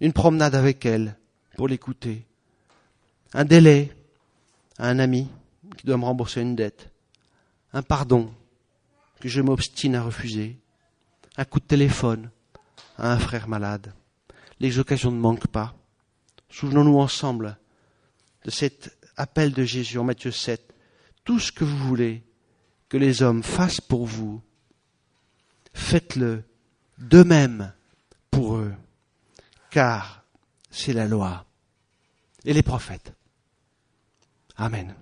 une 0.01 0.13
promenade 0.13 0.55
avec 0.55 0.83
elle 0.85 1.15
pour 1.57 1.67
l'écouter, 1.67 2.25
un 3.33 3.45
délai 3.45 3.95
à 4.79 4.89
un 4.89 4.97
ami 4.97 5.27
qui 5.77 5.85
doit 5.85 5.97
me 5.97 6.05
rembourser 6.05 6.41
une 6.41 6.55
dette, 6.55 6.89
un 7.71 7.83
pardon 7.83 8.33
que 9.19 9.29
je 9.29 9.41
m'obstine 9.41 9.95
à 9.95 10.01
refuser, 10.01 10.57
un 11.37 11.45
coup 11.45 11.59
de 11.59 11.65
téléphone 11.65 12.29
à 12.97 13.11
un 13.11 13.19
frère 13.19 13.47
malade. 13.47 13.93
Les 14.59 14.79
occasions 14.79 15.11
ne 15.11 15.19
manquent 15.19 15.47
pas. 15.47 15.75
Souvenons-nous 16.49 16.99
ensemble 16.99 17.57
de 18.43 18.51
cet 18.51 18.97
appel 19.17 19.53
de 19.53 19.63
Jésus 19.63 19.97
en 19.97 20.03
Matthieu 20.03 20.31
7. 20.31 20.73
Tout 21.23 21.39
ce 21.39 21.51
que 21.51 21.63
vous 21.63 21.77
voulez 21.77 22.23
que 22.87 22.97
les 22.97 23.21
hommes 23.21 23.43
fassent 23.43 23.81
pour 23.81 24.05
vous, 24.05 24.41
faites-le 25.73 26.43
de 26.97 27.23
même 27.23 27.73
pour 28.31 28.55
eux, 28.55 28.73
car 29.71 30.23
c'est 30.69 30.93
la 30.93 31.07
loi 31.07 31.45
et 32.45 32.53
les 32.53 32.63
prophètes. 32.63 33.13
Amen. 34.57 34.95